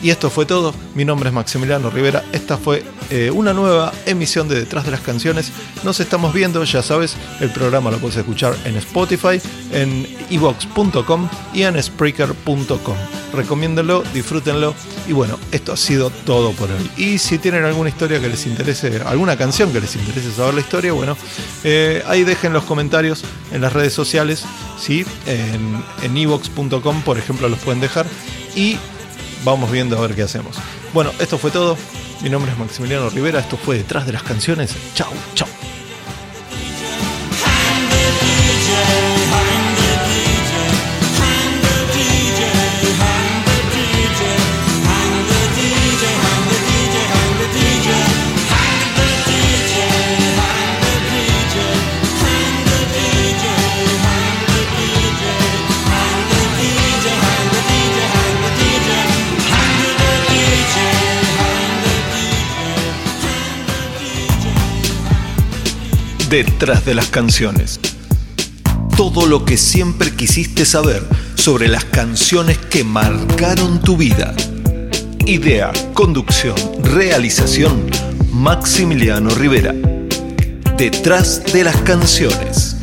Y 0.02 0.12
esto 0.12 0.30
fue 0.30 0.46
todo. 0.46 0.74
Mi 0.94 1.06
nombre 1.06 1.30
es 1.30 1.34
Maximiliano 1.34 1.90
Rivera. 1.90 2.24
Esta 2.32 2.58
fue 2.58 2.84
eh, 3.10 3.32
una 3.32 3.54
nueva 3.54 3.92
emisión 4.06 4.48
de 4.48 4.56
Detrás 4.56 4.86
de 4.86 4.92
las 4.92 5.02
Canciones. 5.02 5.52
Nos 5.84 6.00
estamos 6.00 6.34
viendo, 6.34 6.64
ya 6.64 6.84
sabes, 6.84 7.16
el 7.40 7.50
programa 7.50 7.90
lo 7.90 7.98
puedes 7.98 8.18
escuchar 8.18 8.56
en 8.66 8.78
Spotify, 8.78 9.42
en 9.72 10.08
evox.com 10.30 11.30
y 11.54 11.64
en 11.64 11.82
Spreaker.com. 11.82 12.98
Recomiéndenlo, 13.34 14.04
disfrútenlo. 14.14 14.76
Y 15.08 15.14
bueno, 15.14 15.40
esto 15.52 15.74
ha 15.74 15.78
sido 15.78 16.12
todo 16.26 16.52
por 16.52 16.70
hoy. 16.70 16.92
Y 16.96 17.18
si 17.18 17.40
tienen 17.40 17.66
alguna 17.66 17.90
historia 17.90 18.20
que 18.20 18.30
les 18.30 18.46
interese, 18.46 19.02
alguna 19.04 19.36
canción 19.36 19.72
que 19.74 19.82
les 19.82 19.96
interese 19.96 20.32
saber 20.32 20.54
la 20.54 20.62
historia, 20.62 20.94
bueno, 20.94 21.18
eh, 21.64 22.04
ahí 22.08 22.24
dejen 22.24 22.54
los 22.54 22.66
comentarios 22.66 23.24
en 23.52 23.62
las 23.62 23.74
redes 23.74 23.94
sociales. 23.94 24.46
¿sí? 24.80 25.06
En 25.26 26.18
evox.com, 26.18 27.02
por 27.02 27.18
ejemplo, 27.18 27.50
los 27.50 27.60
pueden 27.60 27.82
dejar. 27.82 28.06
Y 28.56 28.78
vamos 29.48 29.72
viendo 29.72 29.98
a 29.98 30.02
ver 30.02 30.14
qué 30.14 30.24
hacemos. 30.24 30.58
Bueno, 30.94 31.12
esto 31.20 31.38
fue 31.38 31.52
todo. 31.52 31.78
Mi 32.22 32.30
nombre 32.30 32.52
es 32.52 32.58
Maximiliano 32.58 33.10
Rivera. 33.10 33.40
Esto 33.40 33.58
fue 33.58 33.78
Detrás 33.78 34.06
de 34.06 34.12
las 34.12 34.24
Canciones. 34.24 34.76
Chao, 34.94 35.12
chao. 35.36 35.48
Detrás 66.30 66.86
de 66.86 66.94
las 66.94 67.08
canciones. 67.08 67.80
Todo 68.98 69.28
lo 69.28 69.46
que 69.46 69.56
siempre 69.56 70.12
quisiste 70.14 70.66
saber 70.66 71.02
sobre 71.36 71.70
las 71.70 71.86
canciones 71.86 72.58
que 72.58 72.84
marcaron 72.84 73.80
tu 73.80 73.96
vida. 73.96 74.36
Idea, 75.26 75.72
conducción, 75.94 76.56
realización, 76.84 77.90
Maximiliano 78.34 79.30
Rivera. 79.30 79.74
Detrás 80.78 81.44
de 81.54 81.64
las 81.64 81.78
canciones. 81.78 82.77